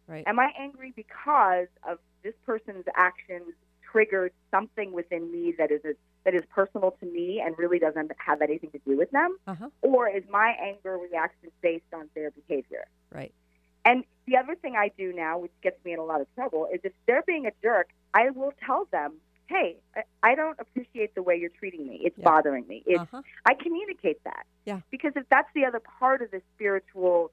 [0.06, 0.24] Right.
[0.26, 3.52] Am I angry because of this person's actions
[3.92, 8.10] triggered something within me that is a, that is personal to me and really doesn't
[8.18, 9.36] have anything to do with them?
[9.46, 9.68] Uh-huh.
[9.82, 12.86] Or is my anger reaction based on their behavior?
[13.12, 13.32] Right.
[13.84, 16.68] And the other thing I do now, which gets me in a lot of trouble,
[16.72, 19.14] is if they're being a jerk, I will tell them,
[19.48, 19.76] "Hey,
[20.22, 21.96] I- don't appreciate the way you're treating me.
[22.04, 22.24] It's Yeah.
[22.24, 23.22] bothering me." It's, Uh-huh.
[23.46, 24.46] I communicate that.
[24.64, 24.80] Yeah.
[24.90, 27.30] Because if that's the other part of the spiritual,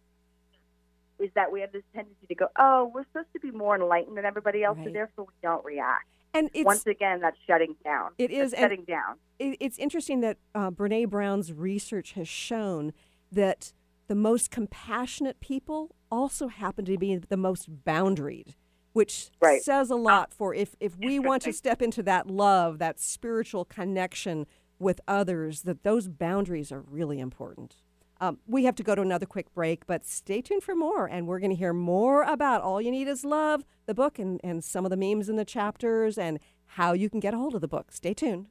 [1.20, 4.18] is that we have this tendency to go, "Oh, we're supposed to be more enlightened
[4.18, 4.94] than everybody else, so Right.
[4.94, 8.12] therefore we don't react." And it's Once again, that's shutting down.
[8.18, 9.18] It is, That's shutting down.
[9.40, 12.92] it, it's interesting that uh, Brene Brown's research has shown
[13.32, 13.72] that
[14.08, 18.56] the most compassionate people also happen to be the most boundaried,
[18.96, 19.62] which Right.
[19.62, 23.66] says a lot for if, if we want to step into that love, that spiritual
[23.66, 24.48] connection
[24.80, 27.76] with others, that those boundaries are really important.
[28.22, 31.08] Um, we have to go to another quick break, but stay tuned for more.
[31.08, 34.40] And we're going to hear more about All You Need Is Love, the book, and,
[34.46, 37.54] and some of the memes in the chapters, and how you can get a hold
[37.54, 37.92] of the book.
[37.92, 38.46] Stay tuned.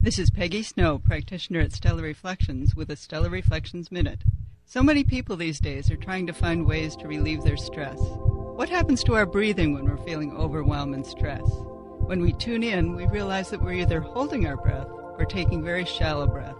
[0.00, 4.24] This is Peggy Snow, practitioner at Stellar Reflections, with a Stellar Reflections Minute.
[4.64, 8.00] So many people these days are trying to find ways to relieve their stress.
[8.56, 11.44] What happens to our breathing when we're feeling overwhelm and stress?
[12.06, 14.88] When we tune in, we realize that we're either holding our breath
[15.18, 16.54] or taking very shallow breath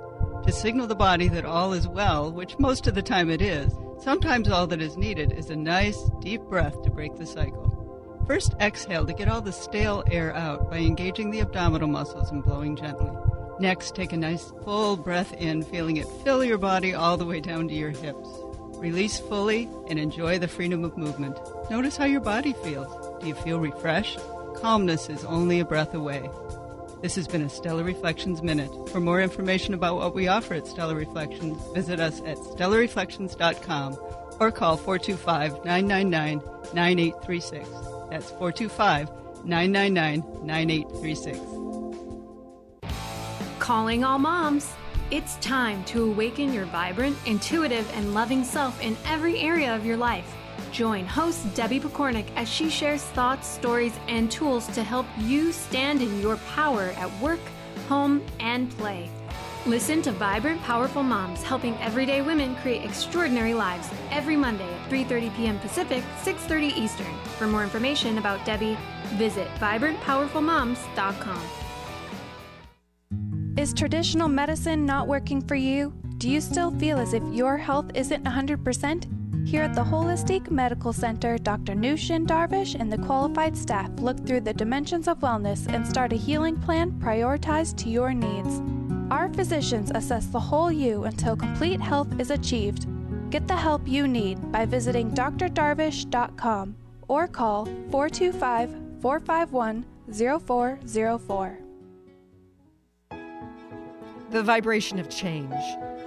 [0.45, 3.73] to signal the body that all is well, which most of the time it is.
[3.99, 8.23] Sometimes all that is needed is a nice, deep breath to break the cycle.
[8.27, 12.45] First, exhale to get all the stale air out by engaging the abdominal muscles and
[12.45, 13.11] blowing gently.
[13.59, 17.41] Next, take a nice full breath in, feeling it fill your body all the way
[17.41, 18.29] down to your hips.
[18.77, 21.39] Release fully and enjoy the freedom of movement.
[21.69, 23.21] Notice how your body feels.
[23.21, 24.21] Do you feel refreshed?
[24.57, 26.31] Calmness is only a breath away.
[27.03, 28.89] This has been a Stellar Reflections Minute.
[28.91, 33.99] For more information about what we offer at Stellar Reflections, visit us at stellarreflections.com
[34.39, 36.41] or call 425 999
[36.73, 37.69] 9836.
[38.11, 39.11] That's 425
[39.45, 41.39] 999 9836.
[43.59, 44.73] Calling all moms.
[45.11, 49.97] It's time to awaken your vibrant, intuitive, and loving self in every area of your
[49.97, 50.33] life.
[50.73, 56.03] Join host Debbie Pokornik as she shares thoughts, stories, and tools to help you stand
[56.03, 57.41] in your power at work,
[57.89, 59.09] home, and play.
[59.67, 65.37] Listen to Vibrant Powerful Moms helping everyday women create extraordinary lives every Monday at 3:30
[65.37, 65.59] p.m.
[65.59, 67.13] Pacific, 6:30 Eastern.
[67.39, 68.79] For more information about Debbie,
[69.15, 71.43] visit vibrantpowerfulmoms.com.
[73.57, 75.93] Is traditional medicine not working for you?
[76.19, 79.26] Do you still feel as if your health isn't 100%?
[79.47, 81.75] Here at the Holistic Medical Center, Dr.
[81.75, 86.17] Nushin Darvish and the qualified staff look through the dimensions of wellness and start a
[86.17, 88.61] healing plan prioritized to your needs.
[89.09, 92.89] Our physicians assess the whole you until complete health is achieved.
[93.31, 96.75] Get the help you need by visiting drdarvish.com
[97.07, 101.59] or call 425 451 0404.
[104.31, 105.55] The vibration of change,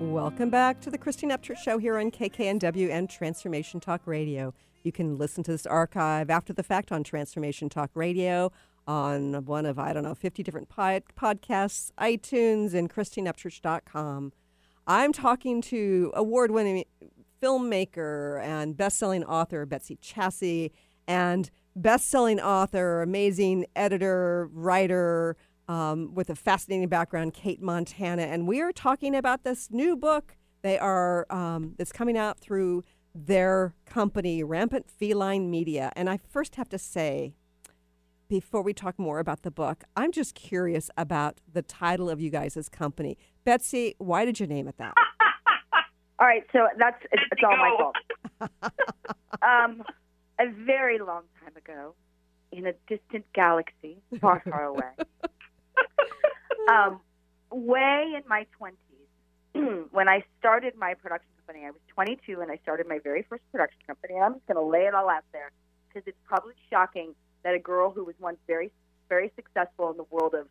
[0.00, 4.52] Welcome back to the Christine Upchurch Show here on KKNW and Transformation Talk Radio.
[4.82, 8.50] You can listen to this archive after the fact on Transformation Talk Radio
[8.86, 14.32] on one of, I don't know, 50 different pod- podcasts, iTunes, and ChristineUpchurch.com.
[14.86, 16.84] I'm talking to award winning
[17.42, 20.70] filmmaker and best selling author Betsy Chasse
[21.06, 25.36] and best selling author, amazing editor, writer,
[25.68, 30.36] um, with a fascinating background, Cate Montana, and we are talking about this new book
[30.64, 35.92] they are um, that's coming out through their company, Rampant Feline Media.
[35.94, 37.34] And I first have to say,
[38.28, 42.30] before we talk more about the book, I'm just curious about the title of you
[42.30, 43.18] guys' company.
[43.44, 44.94] Betsy, why did you name it that?
[46.18, 47.96] All right, so that's it's, it's all my fault.
[49.42, 49.82] um,
[50.38, 51.94] a very long time ago,
[52.52, 54.92] in a distant galaxy, far, far away.
[56.68, 57.00] Um,
[57.50, 62.58] way in my 20s, when I started my production company, I was 22 and I
[62.62, 64.14] started my very first production company.
[64.14, 65.50] And I'm just going to lay it all out there
[65.88, 68.72] because it's probably shocking that a girl who was once very,
[69.08, 70.48] very successful in the world of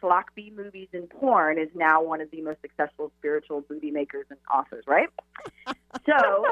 [0.00, 4.26] schlock B movies and porn is now one of the most successful spiritual booty makers
[4.30, 5.08] and authors, right?
[6.06, 6.46] so,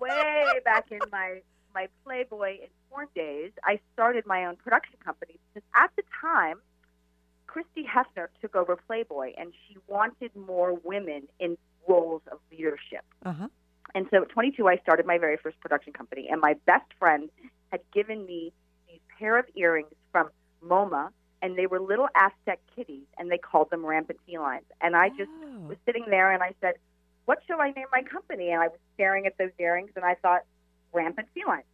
[0.00, 1.40] way back in my
[1.74, 6.60] my Playboy and porn days, I started my own production company because at the time,
[7.46, 13.04] Christie Hefner took over Playboy and she wanted more women in roles of leadership.
[13.24, 13.48] Uh-huh.
[13.94, 16.28] And so at 22, I started my very first production company.
[16.30, 17.28] And my best friend
[17.70, 18.52] had given me
[18.88, 20.30] these pair of earrings from
[20.64, 21.10] MoMA,
[21.42, 24.64] and they were little Aztec kitties, and they called them rampant felines.
[24.80, 25.66] And I just Oh.
[25.68, 26.74] was sitting there and I said,
[27.26, 28.50] What shall I name my company?
[28.50, 30.42] And I was staring at those earrings and I thought,
[30.92, 31.64] Rampant Felines.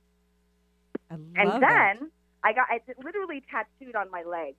[1.11, 1.61] I love And it.
[1.61, 2.11] then
[2.45, 4.55] I got it's literally tattooed on my leg.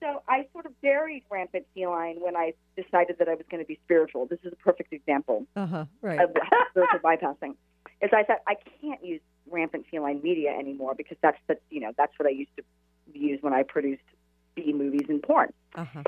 [0.00, 3.66] So I sort of buried rampant feline when I decided that I was going to
[3.68, 4.26] be spiritual.
[4.26, 5.84] This is a perfect example Uh-huh.
[6.00, 6.20] Right.
[6.20, 6.30] of
[6.70, 7.54] spiritual bypassing.
[8.00, 11.92] Is I thought I can't use rampant feline media anymore because that's the you know
[11.98, 12.62] that's what I used to
[13.12, 14.02] use when I produced
[14.54, 15.52] B movies and porn.
[15.74, 16.02] Uh-huh.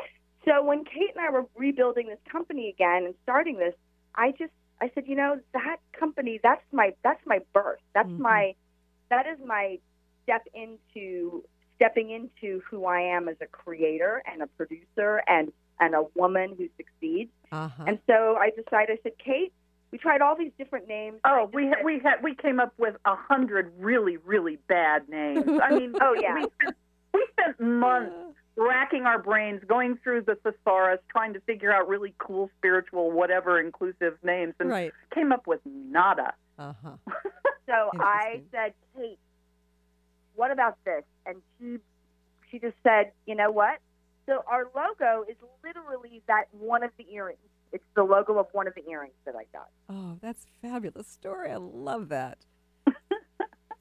[0.46, 3.74] So when Cate and I were rebuilding this company again and starting this,
[4.14, 7.81] I just I said, you know, that company, that's my that's my birth.
[7.94, 8.18] That's Mhm.
[8.20, 8.55] my
[9.11, 9.78] that is my
[10.24, 11.44] step into
[11.83, 16.55] stepping into who I am as a creator and a producer and and a woman
[16.57, 17.31] who succeeds.
[17.51, 17.85] Uh-huh.
[17.87, 19.53] And so I decided, I said, Cate,
[19.90, 21.18] we tried all these different names.
[21.25, 25.45] Oh, we had, we had we came up with a hundred really really bad names.
[25.62, 26.35] I mean, Oh, yeah.
[26.35, 26.77] we spent,
[27.14, 28.14] we spent months
[28.55, 33.59] racking our brains, going through the thesaurus, trying to figure out really cool spiritual whatever
[33.59, 34.92] inclusive names, and right.
[35.12, 36.35] came up with nada.
[36.59, 36.90] Uh-huh.
[37.64, 39.21] So I said, Cate,
[40.35, 41.05] what about this?
[41.26, 41.78] And she
[42.50, 43.78] she just said, you know what?
[44.26, 47.38] So our logo is literally that one of the earrings.
[47.72, 49.68] It's the logo of one of the earrings that I got.
[49.88, 51.50] Oh, that's a fabulous story.
[51.50, 52.44] I love that.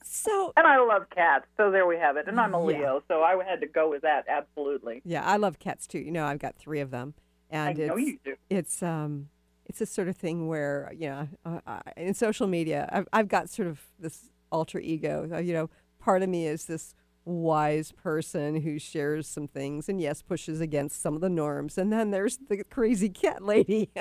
[0.03, 2.27] so, And I love cats, so there we have it.
[2.27, 2.77] And I'm a Yeah.
[2.79, 5.01] Leo, so I had to go with that absolutely.
[5.03, 5.99] yeah, I love cats too.
[5.99, 7.13] You know, I've got three of them,
[7.49, 8.35] and I know it's you do.
[8.49, 9.29] it's um
[9.65, 13.27] it's a sort of thing where you know uh, I, in social media I've I've
[13.27, 15.37] got sort of this alter ego.
[15.39, 20.21] You know, part of me is this wise person who shares some things and yes
[20.21, 23.89] pushes against some of the norms, and then there's the crazy cat lady.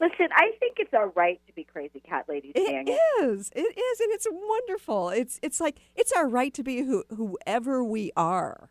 [0.00, 3.50] Listen, I think it's all right to be crazy cat ladies saying It is.
[3.54, 5.10] It is, and it's wonderful.
[5.10, 8.70] It's it's like it's our right to be who, whoever we are,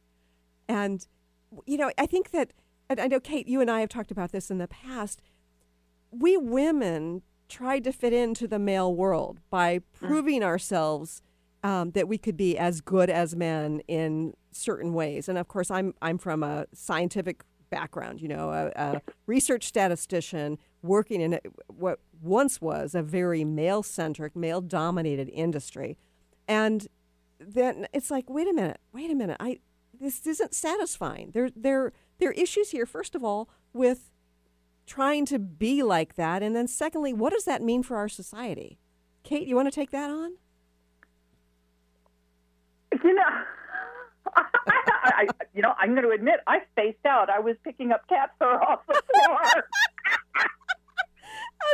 [0.68, 1.06] and
[1.66, 2.54] you know I think that
[2.90, 5.22] and I know Cate, you and I have talked about this in the past.
[6.12, 9.84] We women tried to fit into the male world by mm.
[9.94, 11.22] proving ourselves
[11.64, 15.70] um, that we could be as good as men in certain ways, and of course
[15.70, 22.00] I'm I'm from a scientific background, you know, a, a research statistician working in what
[22.22, 25.98] once was a very male centric, male dominated industry.
[26.48, 26.88] And
[27.40, 29.38] then it's like, wait a minute, wait a minute.
[29.40, 29.60] I
[30.00, 31.32] this isn't satisfying.
[31.32, 34.12] There there there are issues here, first of all, with
[34.86, 36.42] trying to be like that.
[36.42, 38.80] And then secondly, what does that mean for our society?
[39.24, 40.34] Cate, you want to take that on?
[43.04, 43.24] You know,
[44.36, 44.44] I,
[44.96, 47.30] I, you know, I'm going to admit I spaced out.
[47.30, 49.40] I was picking up cat fur off the floor.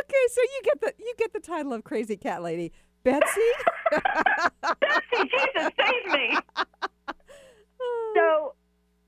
[0.02, 2.72] Okay, so you get the you get the title of crazy cat lady.
[3.04, 3.40] Betsy?
[3.90, 6.36] Betsy, Jesus, save me!
[8.16, 8.54] So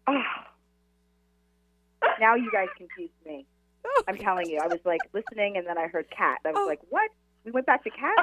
[0.07, 0.23] ah.
[2.21, 3.45] now you guys confused me.
[4.07, 6.39] I'm telling you, I was like listening, and then I heard cat.
[6.45, 6.67] I was Oh.
[6.67, 7.11] like, "What?
[7.45, 8.15] We went back to cat?"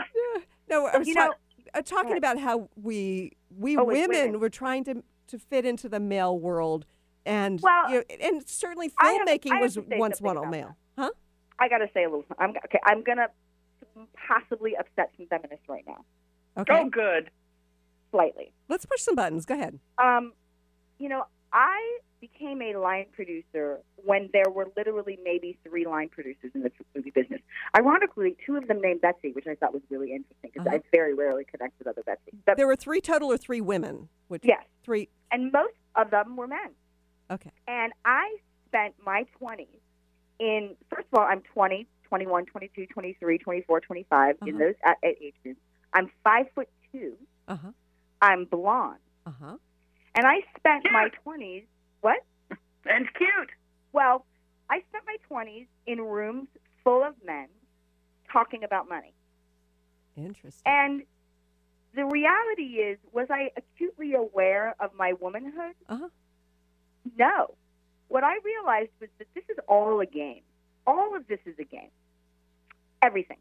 [0.70, 1.34] no, I was You ta- know-
[1.74, 4.40] uh, talking about how we we Oh, women, women.
[4.40, 6.86] were trying to to fit into the male world,
[7.26, 11.10] and Well, you know, and certainly filmmaking have was once one all male, huh?
[11.60, 12.26] I got to say a little.
[12.38, 12.80] I'm okay.
[12.86, 13.28] I'm gonna
[14.28, 16.04] possibly upset some feminists right now,
[16.58, 17.30] Okay, Oh, good.
[18.12, 18.52] slightly.
[18.70, 19.46] let's push some buttons.
[19.46, 19.80] Go ahead.
[19.98, 20.34] Um,
[21.00, 21.24] you know,
[21.54, 26.72] I became a line producer when there were literally maybe three line producers in the
[26.96, 27.42] movie business.
[27.78, 30.78] Ironically, two of them named Betsy, which I thought was really interesting because Uh-huh.
[30.78, 32.32] I very rarely connect with other Betsy.
[32.46, 35.10] But There were three total or three women, which yes, three.
[35.32, 36.72] and most of them were men.
[37.32, 38.38] Okay, And I
[38.68, 39.68] spent my 20s
[40.40, 44.58] in, first of all, I'm 20, 21, 22, 23, 24, 25, in Uh-huh.
[44.60, 45.60] those at, at age groups.
[45.94, 47.18] I'm five foot two.
[47.48, 47.72] uh huh,
[48.22, 49.00] I'm blonde.
[49.26, 49.58] uh huh.
[50.18, 51.66] And I spent my 20s,
[52.06, 52.24] what?
[52.86, 53.50] And cute.
[53.92, 54.28] Well,
[54.70, 56.48] I spent my 20s in rooms
[56.84, 57.48] full of men
[58.32, 59.16] talking about money.
[60.16, 60.62] Interesting.
[60.68, 61.02] And
[61.96, 65.74] the reality is, was I acutely aware of my womanhood?
[65.90, 66.10] Uh-huh.
[67.18, 67.56] No.
[68.08, 70.44] What I realized was that this is all a game.
[70.86, 71.90] All of this is a game.
[73.02, 73.40] Everything.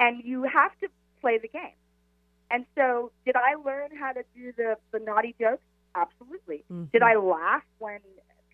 [0.00, 0.88] And you have to
[1.20, 1.76] play the game.
[2.50, 5.62] And so, did I learn how to do the, the naughty jokes?
[5.94, 6.64] Absolutely.
[6.70, 6.90] Mhm.
[6.92, 8.00] Did I laugh when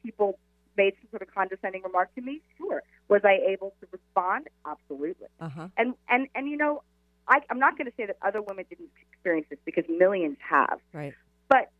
[0.02, 0.38] people
[0.76, 2.40] made some sort of condescending remark to me?
[2.56, 2.82] Sure.
[3.08, 4.48] Was I able to respond?
[4.64, 5.28] Absolutely.
[5.40, 5.68] Uh-huh.
[5.76, 6.82] And and and you know,
[7.26, 10.80] I, I'm not going to say that other women didn't experience this because millions have.
[10.92, 11.14] Right.
[11.48, 11.70] But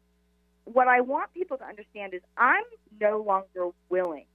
[0.65, 2.65] what I want people to understand is I'm
[3.01, 4.27] no longer willing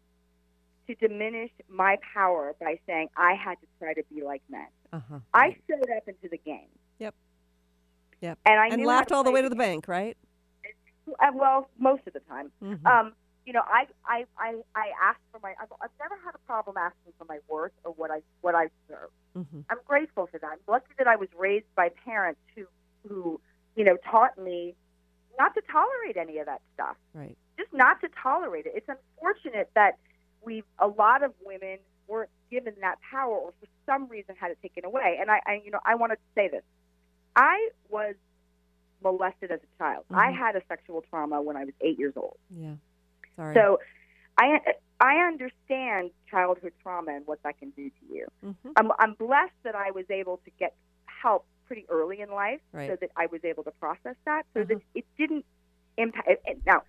[0.87, 4.67] to diminish my power by saying I had to try to be like men.
[4.91, 5.19] Uh-huh.
[5.33, 6.67] I showed up into the game.
[6.99, 7.15] Yep.
[8.21, 8.39] Yep.
[8.45, 10.17] And I and laughed all the way to the bank, right?
[11.07, 12.51] Uh, well, most of the time.
[12.61, 12.85] Mhm.
[12.85, 13.13] Um,
[13.45, 15.53] you know, I, I, I, I asked for my.
[15.61, 18.69] I've, I've never had a problem asking for my worth or what I what I
[18.87, 19.09] deserve.
[19.35, 19.65] Mhm.
[19.69, 20.49] I'm grateful for that.
[20.51, 22.65] I'm lucky that I was raised by parents who,
[23.07, 23.41] who,
[23.75, 24.75] you know, taught me
[25.37, 26.95] not to tolerate any of that stuff.
[27.13, 27.37] Right.
[27.57, 28.73] Just not to tolerate it.
[28.75, 29.97] It's unfortunate that
[30.41, 34.57] we, a lot of women, weren't given that power, or for some reason had it
[34.61, 35.17] taken away.
[35.19, 36.63] And I, I you know, I wanted to say this.
[37.35, 38.15] I was
[39.03, 40.05] molested as a child.
[40.11, 40.35] I Mhm.
[40.37, 42.37] had a sexual trauma when I was eight years old.
[42.49, 42.75] Yeah.
[43.35, 43.53] Sorry.
[43.55, 43.79] So
[44.39, 44.59] I
[44.99, 48.27] I understand childhood trauma and what that can do to you.
[48.43, 48.71] Mhm.
[48.77, 50.75] I'm I'm blessed that I was able to get
[51.05, 54.75] help pretty early in life so that I was able to process that so that
[54.75, 54.79] Uh-huh.
[54.95, 55.45] it didn't
[55.97, 56.83] impact it, now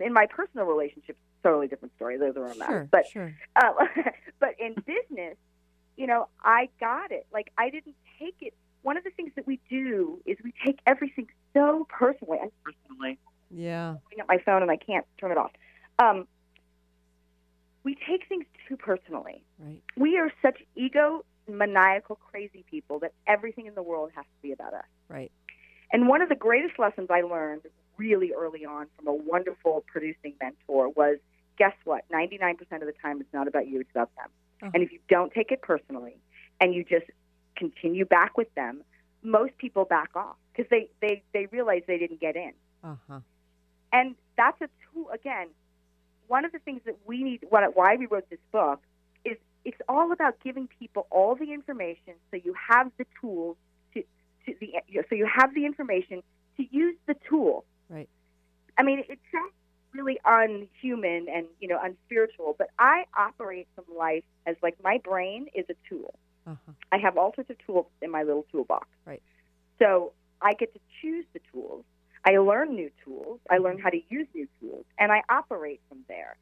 [0.00, 2.88] in my personal relationships totally different story those are mess Sure.
[2.90, 3.34] but sure.
[3.56, 3.72] uh,
[4.40, 5.36] but in business,
[5.96, 7.26] you know, I got it.
[7.32, 8.54] Like I didn't take it.
[8.82, 12.38] One of the things that we do is we take everything so personally.
[12.42, 13.18] I'm Personally,
[13.50, 13.96] Yeah.
[14.04, 15.52] looking at my phone and I can't turn it off.
[15.98, 16.26] Um,
[17.84, 19.42] we take things too personally.
[19.58, 19.82] Right.
[19.96, 24.52] We are such ego maniacal, crazy people that everything in the world has to be
[24.52, 24.84] about us.
[25.08, 25.32] Right.
[25.92, 27.62] And one of the greatest lessons I learned
[27.96, 31.18] really early on from a wonderful producing mentor was
[31.56, 32.04] guess what?
[32.12, 34.28] 99% of the time, it's not about you, it's about them.
[34.62, 34.70] Uh-huh.
[34.74, 36.16] And if you don't take it personally
[36.60, 37.06] and you just
[37.56, 38.82] continue back with them,
[39.22, 42.52] most people back off because they, they, they realize they didn't get in.
[42.82, 43.20] Uh-huh.
[43.92, 45.46] And that's a tool, again,
[46.26, 48.80] one of the things that we need, what, why we wrote this book,
[49.24, 53.56] is it's all about giving people all the information so you have the tools
[53.94, 54.02] to,
[54.46, 54.72] to the,
[55.08, 56.22] so you have the information
[56.56, 57.64] to use the tool.
[57.88, 58.08] Right.
[58.76, 59.52] I mean, it sounds
[59.94, 65.46] really unhuman and, you know, unspiritual, but I operate from life as like my brain
[65.54, 66.14] is a tool.
[66.46, 66.72] Uh-huh.
[66.90, 68.88] I have all sorts of tools in my little toolbox.
[69.06, 69.22] Right.
[69.78, 71.84] So I get to choose the tools.
[72.24, 73.40] I learn new tools.
[73.50, 76.36] I learn how to use new tools, and I operate from there.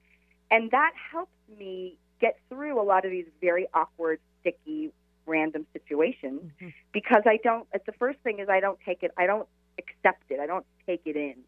[0.51, 4.93] And that helps me get through a lot of these very awkward, sticky,
[5.27, 6.73] random situations Mhm.
[6.93, 7.69] because I don't.
[7.85, 9.13] The first thing is I don't take it.
[9.17, 10.41] I don't accept it.
[10.41, 11.45] I don't take it in,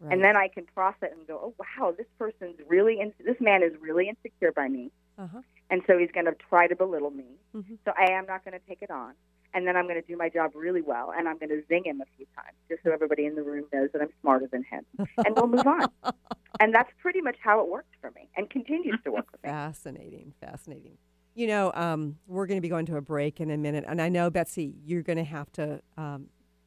[0.00, 0.12] Right.
[0.14, 3.00] and then I can process and go, "Oh wow, this person's really.
[3.00, 5.42] In, this man is really insecure by me." uh-huh.
[5.68, 7.36] and so he's going to try to belittle me.
[7.54, 7.78] Mhm.
[7.84, 9.14] So I am not going to take it on,
[9.54, 11.84] and then I'm going to do my job really well, and I'm going to zing
[11.84, 14.64] him a few times, just so everybody in the room knows that I'm smarter than
[14.64, 15.86] him, and we'll move on.
[16.60, 19.50] And that's pretty much how it worked for me, and continues to work for me.
[19.50, 20.98] Fascinating, fascinating.
[21.34, 24.00] You know, um, we're going to be going to a break in a minute, and
[24.00, 26.26] I know Betsy, you're going to have to um,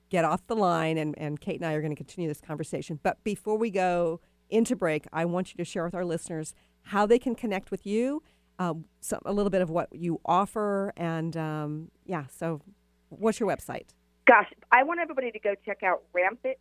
[0.09, 2.99] get off the line, and, and Cate and I are going to continue this conversation.
[3.03, 4.19] But before we go
[4.49, 7.85] into break, I want you to share with our listeners how they can connect with
[7.85, 8.21] you,
[8.59, 12.25] um, some, a little bit of what you offer, and um, yeah.
[12.29, 12.61] So,
[13.09, 13.87] what's your website?
[14.25, 16.57] Gosh, I want everybody to go check out rampant,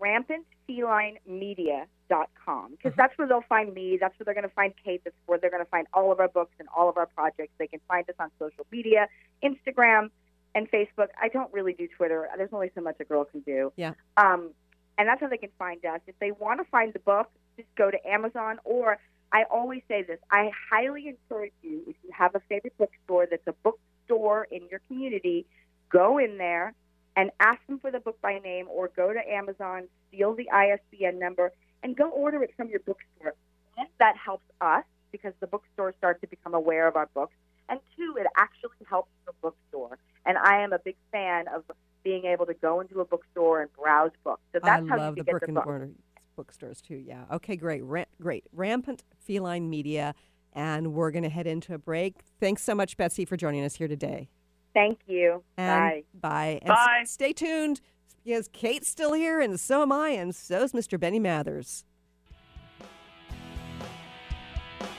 [0.00, 3.98] rampantfelinemedia.com because that's where they'll find me.
[4.00, 5.02] That's where they're going to find Cate.
[5.04, 7.52] That's where they're going to find all of our books and all of our projects.
[7.58, 9.08] They can find us on social media,
[9.42, 10.10] Instagram
[10.54, 11.08] and Facebook.
[11.20, 12.28] I don't really do Twitter.
[12.36, 13.72] There's only so much a girl can do.
[13.76, 13.92] Yeah.
[14.16, 14.50] Um,
[14.96, 16.00] and that's how they can find us.
[16.06, 18.98] If they want to find the book, just go to Amazon or
[19.34, 20.20] I always say this.
[20.30, 24.80] I highly encourage you, if you have a favorite bookstore that's a bookstore in your
[24.86, 25.44] community,
[25.90, 26.72] go in there
[27.16, 31.18] and ask them for the book by name or go to Amazon, steal the ISBN
[31.18, 31.50] number,
[31.82, 33.34] and go order it from your bookstore.
[33.74, 37.34] One, that helps us because the bookstore starts to become aware of our books.
[37.68, 39.98] And two, it actually helps the bookstore.
[40.26, 41.64] And I am a big fan of
[42.04, 44.42] being able to go into a bookstore and browse books.
[44.52, 45.66] So that's I how love you the can get brick the and book.
[45.66, 45.90] mortar
[46.36, 46.96] bookstores too.
[46.96, 47.24] Yeah.
[47.32, 47.82] Okay, great.
[47.84, 48.44] Ra- great.
[48.52, 50.14] Rampant Feline Media.
[50.52, 52.14] And we're going to head into a break.
[52.38, 54.28] Thanks so much, Betsy, for joining us here today.
[54.72, 55.42] Thank you.
[55.56, 56.04] And Bye.
[56.20, 56.58] Bye.
[56.62, 57.02] And s- Bye.
[57.06, 57.80] stay tuned
[58.24, 60.98] because Cate's still here, and so am I, and so's Mr.
[60.98, 61.84] Benny Mathers.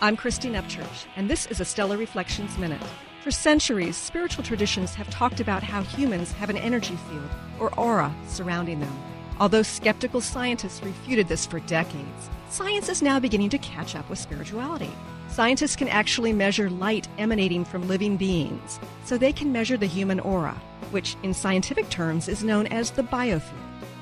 [0.01, 2.81] I'm Christine Upchurch, and this is a Stellar Reflections Minute.
[3.23, 7.29] For centuries, spiritual traditions have talked about how humans have an energy field,
[7.59, 8.93] or aura, surrounding them.
[9.37, 14.19] Although skeptical scientists refuted this for decades, science is now beginning to catch up with
[14.19, 14.91] spirituality.
[15.27, 20.21] Scientists can actually measure light emanating from living beings, so they can measure the human
[20.21, 20.53] aura,
[20.91, 23.51] which in scientific terms is known as the biofield.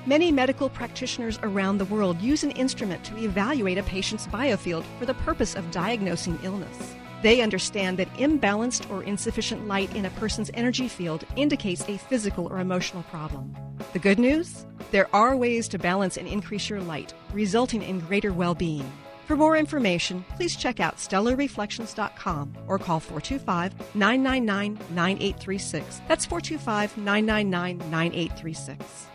[0.05, 5.07] Many medical practitioners around the world use an instrument to evaluate a patient's biofield for
[5.07, 6.93] the purpose of diagnosing illness.
[7.23, 12.47] They understand that imbalanced or insufficient light in a person's energy field indicates a physical
[12.47, 13.55] or emotional problem.
[13.93, 14.65] The good news?
[14.91, 18.91] There are ways to balance and increase your light, resulting in greater well being.
[19.25, 26.01] For more information, please check out stellarreflections.com or call 425 999 9836.
[26.09, 29.07] That's 425 999 9836.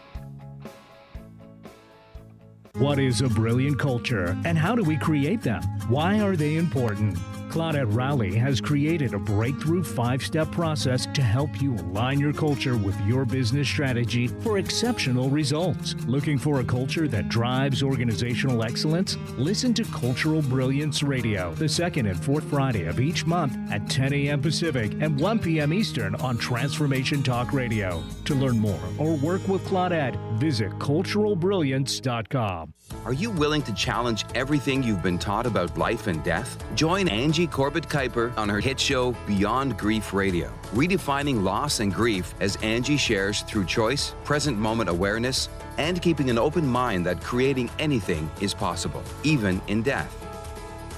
[2.72, 5.62] What is a brilliant culture and how do we create them?
[5.88, 7.18] Why are they important?
[7.48, 12.76] Claudette Rowley has created a breakthrough five step process to help you align your culture
[12.76, 15.94] with your business strategy for exceptional results.
[16.06, 19.16] Looking for a culture that drives organizational excellence?
[19.36, 24.12] Listen to Cultural Brilliance Radio the second and fourth Friday of each month at 10
[24.12, 24.40] a.m.
[24.40, 25.72] Pacific and 1 p.m.
[25.72, 28.02] Eastern on Transformation Talk Radio.
[28.24, 32.74] To learn more or work with Claudette, visit culturalbrilliance.com.
[33.04, 36.62] Are you willing to challenge everything you've been taught about life and death?
[36.74, 42.34] Join Angie Corbett Kuiper on her hit show Beyond Grief Radio, redefining loss and grief
[42.40, 47.70] as Angie shares through choice, present moment awareness, and keeping an open mind that creating
[47.78, 50.12] anything is possible, even in death.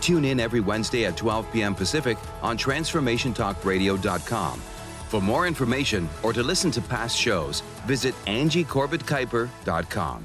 [0.00, 1.74] Tune in every Wednesday at 12 p.m.
[1.74, 4.60] Pacific on TransformationTalkRadio.com.
[5.08, 10.24] For more information or to listen to past shows, visit AngieCorbettKuiper.com.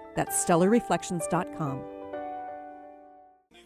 [0.15, 1.83] That's stellarreflections.com.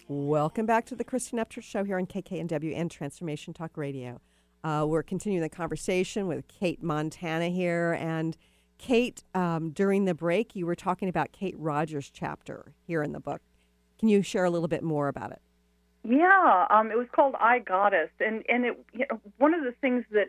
[0.07, 4.21] Welcome back to the Christine Upchurch Show here on KKNW and Transformation Talk Radio.
[4.63, 7.93] Uh, we're continuing the conversation with Cate Montana here.
[7.99, 8.37] And
[8.77, 13.19] Cate, um, during the break, you were talking about Kate Rogers' chapter here in the
[13.19, 13.41] book.
[13.99, 15.41] Can you share a little bit more about it?
[16.03, 19.71] Yeah, um, it was called I Goddess, and and it you know, one of the
[19.81, 20.27] things that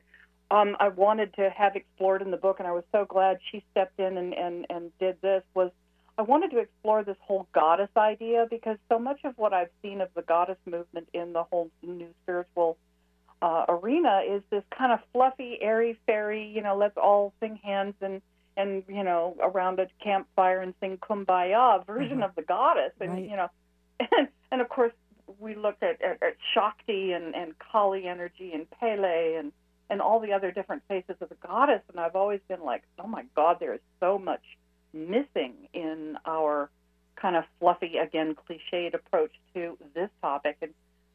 [0.50, 3.62] um, I wanted to have explored in the book, and I was so glad she
[3.72, 5.70] stepped in and and and did this was
[6.18, 10.00] I wanted to explore this whole goddess idea because so much of what I've seen
[10.00, 12.78] of the goddess movement in the whole new spiritual
[13.42, 17.94] uh, arena is this kind of fluffy, airy fairy, you know, let's all sing hands
[18.00, 18.22] and
[18.58, 22.24] and you know around a campfire and sing kumbaya version Mhm.
[22.24, 23.28] of the goddess, and Right.
[23.28, 23.48] you know,
[24.00, 24.94] and, and of course
[25.38, 29.52] we looked at, at, at Shakti and, and Kali energy and Pele and
[29.90, 33.06] and all the other different faces of the goddess, and I've always been like, oh
[33.06, 34.42] my God, there is so much
[34.96, 36.70] missing in our
[37.16, 40.56] kind of fluffy, again, cliched approach to this topic.
[40.62, 40.72] And,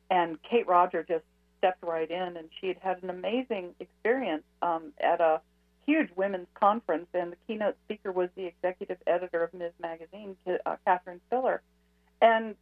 [0.09, 1.23] and Kate Roger just
[1.57, 5.41] stepped right in, and she had had an amazing experience um, at a
[5.86, 9.71] huge women's conference, and the keynote speaker was the executive editor of Ms.
[9.79, 11.59] Magazine, uh, Katherine Spillar.
[12.21, 12.55] And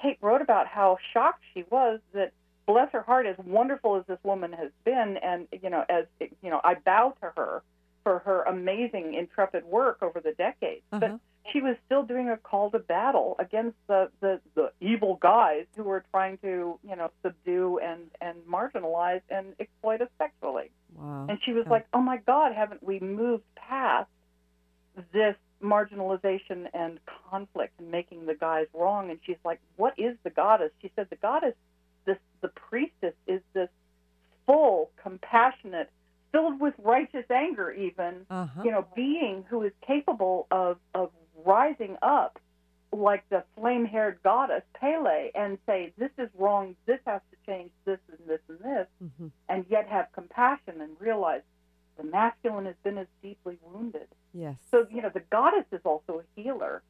[0.00, 2.32] Kate wrote about how shocked she was that,
[2.66, 6.50] bless her heart, as wonderful as this woman has been, and you know, as you
[6.50, 7.62] know, I bow to her
[8.04, 10.82] for her amazing, intrepid work over the decades.
[10.90, 11.18] But Uh-huh.
[11.52, 15.82] she was still doing a call to battle against the, the, the evil guys who
[15.82, 20.70] were trying to, you know, subdue and, and marginalize and exploit us sexually.
[20.94, 21.26] Wow.
[21.28, 24.08] And she was like, oh my God, haven't we moved past
[25.12, 26.98] this marginalization and
[27.30, 29.10] conflict and making the guys wrong?
[29.10, 30.70] And she's like, what is the goddess?
[30.82, 31.54] She said, the goddess,
[32.04, 33.68] this, the priestess is this
[34.46, 35.90] full, compassionate,
[36.34, 38.62] filled with righteous anger, even, Uh-huh.
[38.64, 41.12] you know, being who is capable of, of
[41.44, 42.40] rising up
[42.92, 47.70] like the flame haired goddess Pele and say, this is wrong, this has to change,
[47.84, 49.30] this and this and this, Mhm.
[49.48, 51.42] and yet have compassion and realize
[51.96, 54.08] the masculine has been as deeply wounded.
[54.32, 54.56] Yes.
[54.70, 56.82] So, you know, the goddess is also a healer.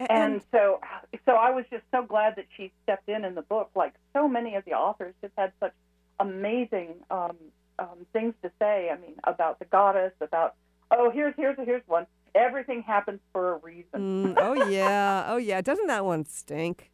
[0.00, 0.80] A- And so,
[1.26, 3.70] so I was just so glad that she stepped in in the book.
[3.74, 5.74] Like so many of the authors just had such
[6.20, 7.36] amazing um,
[7.78, 8.90] um, things to say.
[8.92, 10.54] I mean, about the goddess, about
[10.90, 12.06] oh, here's here's here's one.
[12.34, 14.34] Everything happens for a reason.
[14.34, 15.24] Mm, oh yeah.
[15.28, 15.60] Oh yeah.
[15.60, 16.90] Doesn't that one stink?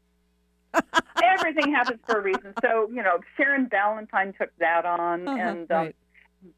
[1.22, 2.54] Everything happens for a reason.
[2.62, 5.96] So you know, Sharon Valentine took that on, Uh-huh, and um, right.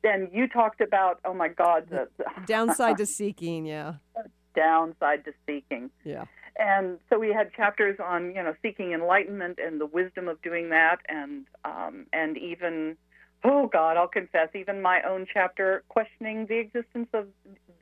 [0.02, 3.66] then you talked about oh my God, the, the Downside to seeking.
[3.66, 3.94] Yeah.
[4.54, 5.88] downside to seeking.
[6.04, 6.24] Yeah.
[6.58, 10.68] and so we had chapters on you know seeking enlightenment and the wisdom of doing
[10.68, 12.98] that and um, and even
[13.44, 17.26] oh god i'll confess even my own chapter questioning the existence of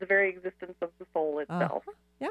[0.00, 1.92] the very existence of the soul itself Uh-huh.
[2.20, 2.28] Yeah.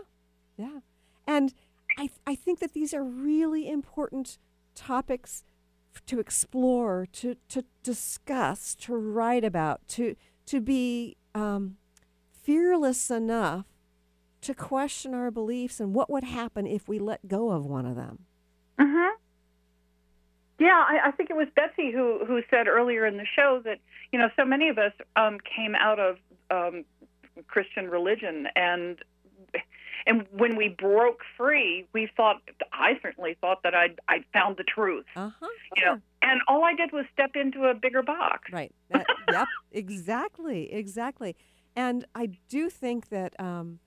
[0.58, 0.80] Yeah.
[1.28, 1.54] And
[1.98, 4.38] I I think that these are really important
[4.76, 5.44] topics
[5.96, 10.16] f- to explore, to to discuss, to write about, to
[10.48, 11.78] to be um,
[12.32, 13.66] fearless enough
[14.42, 17.96] to question our beliefs and what would happen if we let go of one of
[17.96, 18.26] them.
[18.80, 19.10] hmm
[20.60, 23.80] Yeah, I, I think it was Betsy who who said earlier in the show that
[24.12, 26.18] you know so many of us um, came out of
[26.52, 26.84] um,
[27.48, 28.98] Christian religion, and
[30.06, 32.42] and when we broke free, we thought
[32.74, 35.48] I certainly thought that I'd I'd found the truth, Uh huh.
[35.76, 38.52] you know, and all I did was step into a bigger box.
[38.52, 38.74] Right.
[38.90, 39.48] That, yep.
[39.72, 40.74] Exactly.
[40.74, 41.36] Exactly.
[41.76, 43.80] And I do think that um,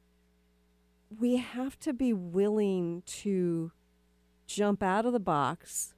[1.20, 3.72] we have to be willing to
[4.46, 5.94] jump out of the box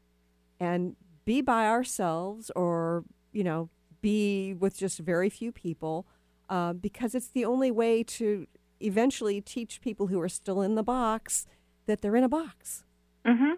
[0.64, 3.68] and be by ourselves or, you know,
[4.00, 6.06] be with just very few people
[6.48, 8.46] uh, because it's the only way to
[8.80, 11.46] eventually teach people who are still in the box
[11.86, 12.84] that they're in a box.
[13.24, 13.52] Mm-hmm.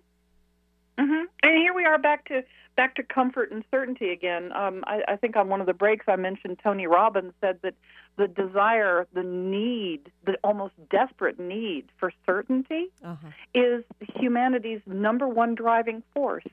[1.03, 1.25] Mm-hmm.
[1.43, 2.43] And here we are back to
[2.77, 4.53] back to comfort and certainty again.
[4.53, 7.75] Um, I, I think on one of the breaks I mentioned Tony Robbins said that
[8.17, 13.29] the desire, the need, the almost desperate need for certainty Uh-huh.
[13.55, 13.83] is
[14.15, 16.45] humanity's number one driving force.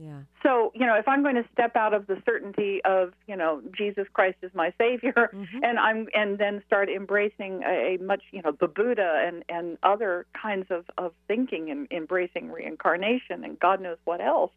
[0.00, 0.20] Yeah.
[0.42, 3.60] So, you know, if I'm going to step out of the certainty of, you know,
[3.76, 5.58] Jesus Christ is my savior mm-hmm.
[5.62, 9.76] and I'm and then start embracing a, a much, you know, the Buddha and and
[9.82, 14.52] other kinds of of thinking and embracing reincarnation and God knows what else.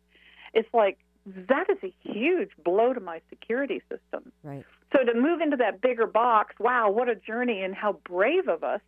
[0.53, 4.31] It's like that is a huge blow to my security system.
[4.43, 4.65] Right.
[4.93, 8.63] So to move into that bigger box, wow, what a journey and how brave of
[8.63, 8.81] us.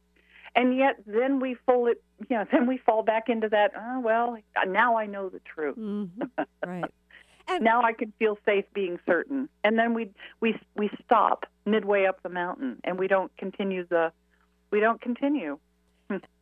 [0.56, 4.00] And yet then we fall it, you know, then we fall back into that, oh,
[4.00, 4.38] well,
[4.68, 5.78] now I know the truth.
[5.78, 6.10] Mhm.
[6.66, 7.62] Right.
[7.62, 9.50] now I can feel safe being certain.
[9.64, 10.10] And then we
[10.42, 14.12] we we stop midway up the mountain and we don't continue the
[14.72, 15.60] we don't continue.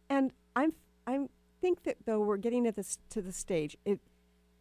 [0.09, 0.73] And I'm
[1.07, 1.27] I
[1.59, 3.99] think that though we're getting at this to the stage, it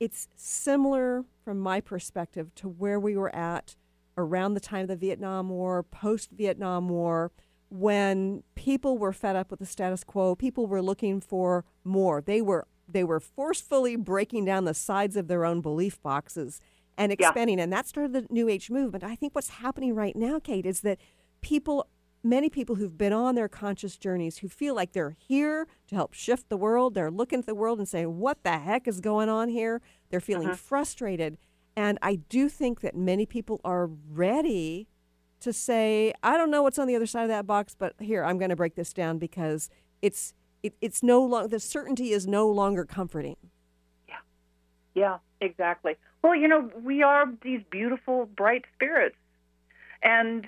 [0.01, 3.77] it's similar from my perspective to where we were at
[4.19, 7.31] around the time of the Vietnam War, post Vietnam War,
[7.73, 12.21] when people were fed up with the status quo, people were looking for more.
[12.21, 16.61] They were they were forcefully breaking down the sides of their own belief boxes
[16.99, 17.29] and Yeah.
[17.29, 17.59] expanding.
[17.59, 19.03] And that started the New Age movement.
[19.03, 20.99] I think what's happening right now, Cate, is that
[21.41, 21.87] people
[22.25, 26.13] many people who've been on their conscious journeys who feel like they're here to help
[26.13, 26.93] shift the world.
[26.95, 29.81] They're looking at the world and saying, What the heck is going on here?
[30.11, 30.57] They're feeling Uh-huh.
[30.57, 31.39] frustrated.
[31.75, 34.87] And I do think that many people are ready
[35.43, 38.25] to say, I don't know what's on the other side of that box, but here,
[38.25, 39.69] I'm going to break this down because
[40.01, 43.37] it's it, it's no longer the certainty is no longer comforting.
[44.09, 44.15] Yeah,
[44.95, 45.97] yeah, exactly.
[46.23, 49.17] Well, you know, we are these beautiful, bright spirits,
[50.03, 50.47] and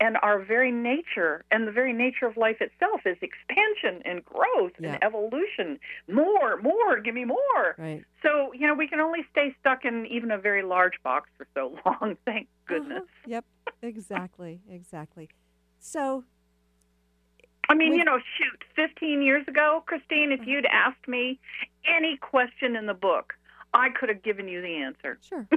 [0.00, 4.72] and our very nature and the very nature of life itself is expansion and growth
[4.78, 4.92] Yeah.
[4.94, 5.78] and evolution.
[6.08, 7.74] More, more, give me more.
[7.78, 8.04] Right.
[8.22, 11.46] So you know, we can only stay stuck in even a very large box for
[11.54, 12.16] so long.
[12.24, 13.02] Thank goodness.
[13.02, 13.26] Uh-huh.
[13.26, 13.44] Yep.
[13.82, 14.60] Exactly.
[14.70, 15.28] exactly.
[15.78, 16.24] So
[17.70, 21.38] I mean, you know, shoot, 15 years ago, Christine, if you'd asked me
[21.86, 23.34] any question in the book,
[23.72, 25.18] I could have given you the answer.
[25.22, 25.46] Sure.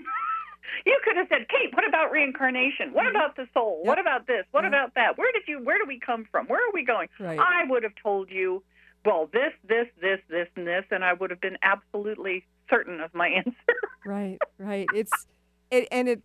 [0.85, 2.93] you could have said, "Cate, what about reincarnation?
[2.93, 3.15] What mm-hmm.
[3.15, 3.81] about the soul?
[3.83, 4.45] What about this?
[4.51, 4.69] What Yeah.
[4.69, 5.17] about that?
[5.17, 6.47] Where did you where do we come from?
[6.47, 7.39] Where are we going?" Right.
[7.39, 8.63] I would have told you,
[9.05, 13.13] "Well, this, this, this, this and this," and I would have been absolutely certain of
[13.13, 13.75] my answer.
[14.05, 14.87] right, right.
[14.93, 15.27] It's
[15.71, 16.21] it, and it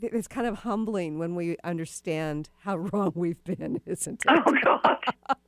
[0.00, 4.30] it's kind of humbling when we understand how wrong we've been, isn't it?
[4.46, 4.98] oh god.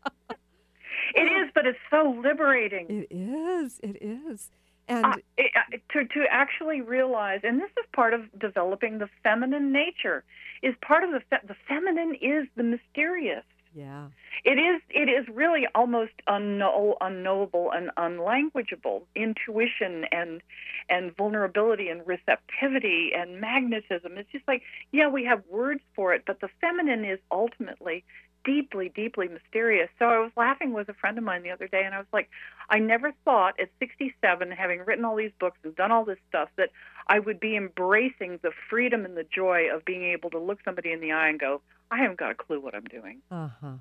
[1.14, 2.87] it is, but it's so liberating.
[2.89, 3.80] It is.
[3.82, 4.51] It is.
[4.89, 9.09] And Uh, it, uh, to to actually realize, and this is part of developing the
[9.22, 10.24] feminine nature,
[10.62, 13.45] is part of the fe- the feminine is the mysterious.
[13.74, 14.07] Yeah.
[14.45, 19.03] It is it is really almost unknow, unknowable and unlanguageable.
[19.14, 20.41] Intuition and
[20.89, 24.16] and vulnerability and receptivity and magnetism.
[24.16, 24.62] It's just like
[24.93, 28.05] yeah, we have words for it, but the feminine is ultimately
[28.47, 29.90] deeply, deeply mysterious.
[29.99, 32.07] So I was laughing with a friend of mine the other day, and I was
[32.12, 32.30] like,
[32.70, 36.49] I never thought at 67, having written all these books and done all this stuff,
[36.57, 36.70] that
[37.09, 40.92] I would be embracing the freedom and the joy of being able to look somebody
[40.92, 43.20] in the eye and go, I haven't got a clue what I'm doing.
[43.30, 43.72] Uh huh.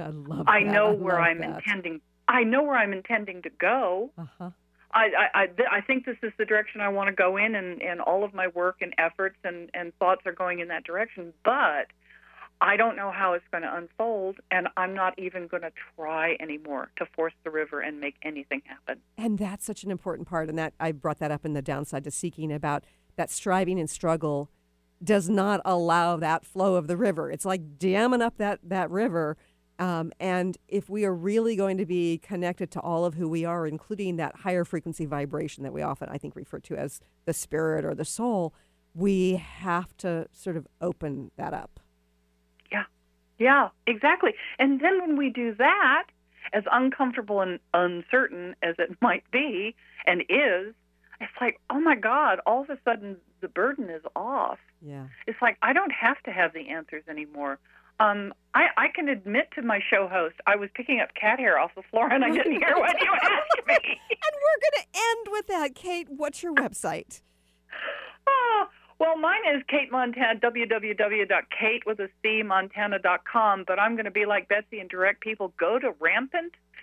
[0.00, 0.44] Yeah, I love.
[0.48, 0.72] I that.
[0.72, 1.58] know I where I'm that.
[1.58, 2.00] intending.
[2.26, 4.10] I know where I'm intending to go.
[4.18, 4.50] Uh huh.
[4.92, 7.82] I, I, I, I think this is the direction I want to go in, and,
[7.82, 11.34] and all of my work and efforts and, and thoughts are going in that direction.
[11.44, 11.88] But
[12.60, 16.36] I don't know how it's going to unfold, and I'm not even going to try
[16.40, 19.02] anymore to force the river and make anything happen.
[19.18, 20.48] And that's such an important part.
[20.48, 22.84] And that I brought that up in the downside to seeking about
[23.16, 24.50] that striving and struggle
[25.02, 27.30] does not allow that flow of the river.
[27.30, 29.36] It's like damming up that that river.
[29.78, 33.44] Um, and if we are really going to be connected to all of who we
[33.44, 37.34] are, including that higher frequency vibration that we often, I think, refer to as the
[37.34, 38.54] spirit or the soul,
[38.94, 41.80] we have to sort of open that up.
[43.38, 44.34] Yeah, exactly.
[44.58, 46.04] And then when we do that,
[46.52, 49.74] as uncomfortable and uncertain as it might be
[50.06, 50.74] and is,
[51.20, 54.58] it's like, oh my God, all of a sudden the burden is off.
[54.82, 55.06] Yeah.
[55.26, 57.58] It's like I don't have to have the answers anymore.
[57.98, 61.58] Um, I, I can admit to my show host, I was picking up cat hair
[61.58, 64.00] off the floor and I didn't hear what you asked me.
[64.10, 65.74] And we're going to end with that.
[65.74, 67.20] Cate, what's your website?
[68.28, 68.66] Oh,
[68.98, 72.42] well, mine is Cate Montana, www.kate with a C.
[73.66, 75.92] But I'm going to be like Betsy and direct people go to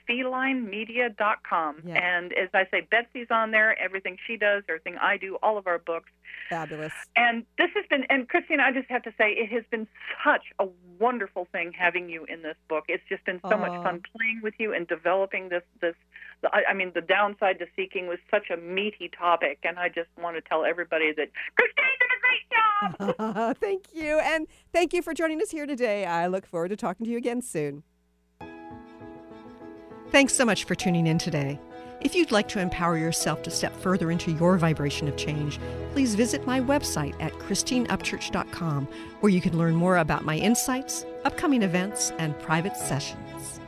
[0.09, 1.75] rampantfelinemedia.com.
[1.85, 1.93] Yeah.
[1.95, 5.67] And as I say, Betsy's on there, everything she does, everything I do, all of
[5.67, 6.09] our books.
[6.49, 6.93] Fabulous.
[7.15, 9.87] And this has been, and Christine, I just have to say, it has been
[10.25, 10.67] such a
[10.99, 12.85] wonderful thing having you in this book.
[12.87, 15.63] It's just been so much fun playing with you and developing this.
[15.81, 15.95] This,
[16.51, 20.09] I I mean, the downside to seeking was such a meaty topic, and I just
[20.21, 23.57] want to tell everybody that Christine did a great job.
[23.59, 24.19] thank you.
[24.19, 26.05] And thank you for joining us here today.
[26.05, 27.83] I look forward to talking to you again soon.
[30.14, 31.59] Thanks so much for tuning in today.
[31.99, 35.59] If you'd like to empower yourself to step further into your vibration of change,
[35.91, 38.88] please visit my website at christineupchurch.com,
[39.22, 43.59] where you can learn more about my insights, upcoming events, and private sessions.